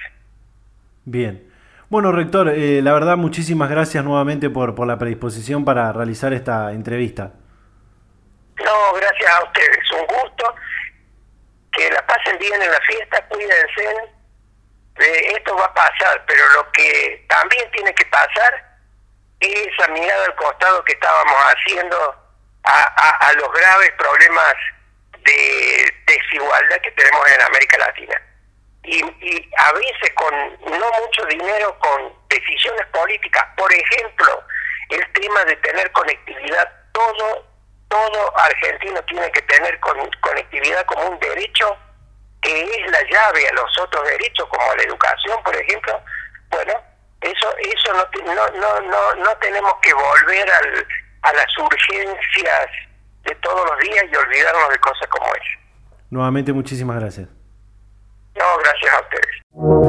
Bien. 1.05 1.48
Bueno, 1.89 2.11
rector, 2.11 2.49
eh, 2.49 2.81
la 2.83 2.93
verdad 2.93 3.17
muchísimas 3.17 3.67
gracias 3.67 4.03
nuevamente 4.03 4.51
por, 4.51 4.75
por 4.75 4.85
la 4.85 4.99
predisposición 4.99 5.65
para 5.65 5.91
realizar 5.91 6.33
esta 6.33 6.71
entrevista. 6.71 7.31
No, 8.63 8.93
gracias 8.93 9.31
a 9.31 9.43
ustedes. 9.43 9.91
Un 9.93 10.05
gusto. 10.05 10.55
Que 11.71 11.89
la 11.89 12.05
pasen 12.05 12.37
bien 12.37 12.61
en 12.61 12.71
la 12.71 12.79
fiesta, 12.81 13.25
cuídense. 13.27 14.13
Eh, 14.99 15.33
esto 15.35 15.55
va 15.55 15.65
a 15.65 15.73
pasar, 15.73 16.23
pero 16.27 16.43
lo 16.53 16.71
que 16.71 17.25
también 17.27 17.71
tiene 17.71 17.91
que 17.95 18.05
pasar 18.05 18.69
es 19.39 19.67
esa 19.67 19.87
mirada 19.91 20.25
al 20.25 20.35
costado 20.35 20.83
que 20.83 20.93
estábamos 20.93 21.37
haciendo 21.37 21.97
a, 22.65 23.27
a, 23.29 23.33
los 23.33 23.51
graves 23.51 23.91
problemas 23.97 24.53
de 25.23 25.93
desigualdad 26.05 26.81
que 26.83 26.91
tenemos 26.91 27.31
en 27.31 27.41
América 27.41 27.77
Latina. 27.79 28.21
Y, 28.83 28.97
y 28.97 29.49
a 29.57 29.73
veces 29.73 30.13
con 30.15 30.33
no 30.79 30.91
mucho 31.01 31.25
dinero, 31.25 31.77
con 31.79 32.13
decisiones 32.29 32.85
políticas, 32.87 33.45
por 33.57 33.71
ejemplo, 33.73 34.43
el 34.89 35.13
tema 35.13 35.45
de 35.45 35.55
tener 35.57 35.91
conectividad. 35.91 36.71
Todo 36.91 37.49
todo 37.89 38.37
argentino 38.37 39.01
tiene 39.05 39.31
que 39.31 39.41
tener 39.41 39.79
conectividad 39.79 40.85
como 40.85 41.09
un 41.09 41.19
derecho 41.19 41.75
que 42.41 42.61
es 42.61 42.91
la 42.91 43.01
llave 43.09 43.47
a 43.49 43.53
los 43.53 43.77
otros 43.79 44.07
derechos 44.07 44.47
como 44.47 44.75
la 44.75 44.83
educación 44.83 45.43
por 45.43 45.55
ejemplo. 45.55 45.99
Bueno 46.49 46.73
eso 47.21 47.57
eso 47.57 47.93
no 47.93 48.33
no 48.33 48.81
no 48.81 49.15
no, 49.15 49.37
tenemos 49.37 49.73
que 49.81 49.93
volver 49.93 50.51
al, 50.51 50.87
a 51.23 51.33
las 51.33 51.57
urgencias 51.57 52.67
de 53.23 53.35
todos 53.35 53.69
los 53.69 53.79
días 53.79 54.05
y 54.11 54.15
olvidarnos 54.15 54.69
de 54.69 54.77
cosas 54.79 55.07
como 55.09 55.25
esa. 55.33 55.97
Nuevamente 56.11 56.53
muchísimas 56.53 56.99
gracias 56.99 57.38
no 58.35 58.45
gracias 58.63 58.93
a 58.93 59.01
ustedes 59.01 59.39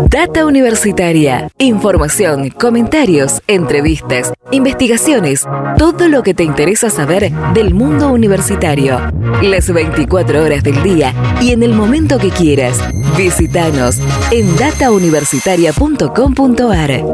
Data 0.09 0.47
Universitaria. 0.47 1.49
Información, 1.59 2.49
comentarios, 2.51 3.41
entrevistas, 3.47 4.33
investigaciones, 4.51 5.47
todo 5.79 6.09
lo 6.09 6.25
que 6.25 6.35
te 6.35 6.43
interesa 6.43 6.91
saber 6.91 7.31
del 7.55 7.73
mundo 7.75 8.11
universitario. 8.11 8.99
Las 9.43 9.73
24 9.73 10.43
horas 10.43 10.65
del 10.65 10.83
día 10.83 11.15
y 11.41 11.53
en 11.53 11.63
el 11.63 11.75
momento 11.75 12.19
que 12.19 12.31
quieras. 12.31 12.81
Visítanos 13.17 14.01
en 14.33 14.57
datauniversitaria.com.ar. 14.57 17.05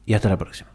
y 0.06 0.14
hasta 0.14 0.30
la 0.30 0.38
próxima. 0.38 0.70